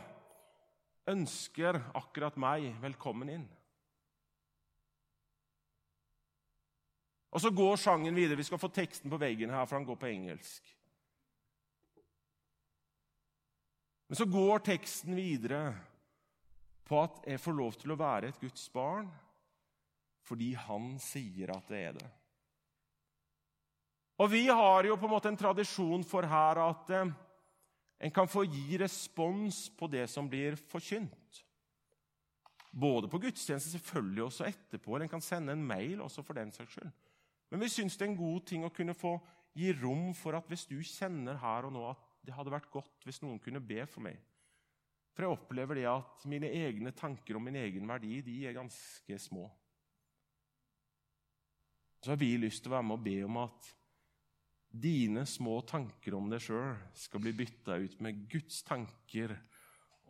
ønsker 1.11 1.81
akkurat 1.99 2.37
meg 2.41 2.69
velkommen 2.83 3.33
inn? 3.33 3.49
Og 7.33 7.41
så 7.41 7.51
går 7.51 7.81
sangen 7.81 8.15
videre. 8.15 8.37
Vi 8.37 8.45
skal 8.45 8.61
få 8.61 8.69
teksten 8.69 9.11
på 9.11 9.19
veggen 9.21 9.51
her, 9.51 9.65
for 9.65 9.79
han 9.79 9.89
går 9.89 9.97
på 9.97 10.11
engelsk. 10.11 10.75
Men 14.13 14.21
så 14.21 14.27
går 14.29 14.61
teksten 14.67 15.17
videre 15.17 15.63
på 16.85 16.99
at 17.01 17.23
jeg 17.25 17.41
får 17.41 17.55
lov 17.57 17.77
til 17.81 17.95
å 17.95 17.97
være 17.97 18.29
et 18.29 18.41
Guds 18.43 18.67
barn 18.75 19.09
fordi 20.23 20.53
han 20.55 20.93
sier 21.03 21.51
at 21.51 21.71
det 21.73 21.79
er 21.83 21.97
det. 21.97 22.09
Og 24.23 24.29
Vi 24.31 24.45
har 24.47 24.87
jo 24.87 24.99
på 25.01 25.09
en 25.09 25.15
måte 25.17 25.33
en 25.33 25.39
tradisjon 25.41 26.05
for 26.07 26.29
her 26.29 26.61
at 26.63 26.93
eh, 26.95 27.11
en 28.03 28.11
kan 28.11 28.29
få 28.29 28.43
gi 28.45 28.79
respons 28.79 29.69
på 29.79 29.87
det 29.87 30.09
som 30.11 30.27
blir 30.29 30.57
forkynt. 30.59 31.43
Både 32.73 33.07
på 33.09 33.21
gudstjeneste 33.23 33.77
selvfølgelig 33.77 34.25
også 34.25 34.49
etterpå. 34.49 34.95
eller 34.95 35.05
En 35.05 35.13
kan 35.13 35.23
sende 35.23 35.53
en 35.53 35.67
mail 35.67 36.01
også 36.01 36.25
for 36.27 36.35
den 36.35 36.51
saks 36.53 36.73
skyld. 36.73 36.91
Men 37.51 37.61
vi 37.61 37.69
syns 37.69 37.97
det 37.97 38.07
er 38.07 38.11
en 38.11 38.19
god 38.19 38.47
ting 38.49 38.65
å 38.65 38.73
kunne 38.75 38.97
få 38.97 39.19
gi 39.55 39.71
rom 39.77 40.15
for 40.17 40.35
at 40.35 40.49
hvis 40.49 40.65
du 40.67 40.79
kjenner 40.81 41.37
her 41.39 41.69
og 41.69 41.75
nå 41.77 41.85
at 41.91 42.09
det 42.25 42.35
hadde 42.35 42.55
vært 42.55 42.71
godt 42.73 43.07
hvis 43.07 43.21
noen 43.23 43.39
kunne 43.43 43.61
be 43.61 43.85
for 43.87 44.03
meg. 44.03 44.17
For 45.13 45.27
jeg 45.27 45.37
opplever 45.37 45.79
det 45.79 45.87
at 45.91 46.25
mine 46.27 46.49
egne 46.49 46.95
tanker 46.97 47.37
om 47.37 47.45
min 47.45 47.61
egen 47.61 47.87
verdi 47.87 48.23
de 48.25 48.39
er 48.49 48.57
ganske 48.57 49.19
små. 49.21 49.45
Så 52.03 52.15
har 52.15 52.19
vi 52.19 52.33
lyst 52.41 52.65
til 52.65 52.73
å 52.73 52.79
være 52.79 52.89
med 52.89 52.99
og 52.99 53.05
be 53.05 53.19
om 53.29 53.39
at 53.45 53.71
dine 54.73 55.27
små 55.29 55.59
tanker 55.69 56.17
om 56.17 56.31
deg 56.33 56.41
sjøl 56.41 56.77
skal 56.97 57.23
bli 57.23 57.35
bytta 57.37 57.77
ut 57.83 57.99
med 58.05 58.25
Guds 58.33 58.63
tanker 58.65 59.37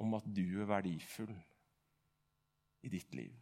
om 0.00 0.14
at 0.18 0.26
du 0.26 0.44
er 0.62 0.70
verdifull 0.70 1.34
i 2.82 2.90
ditt 2.92 3.14
liv. 3.14 3.34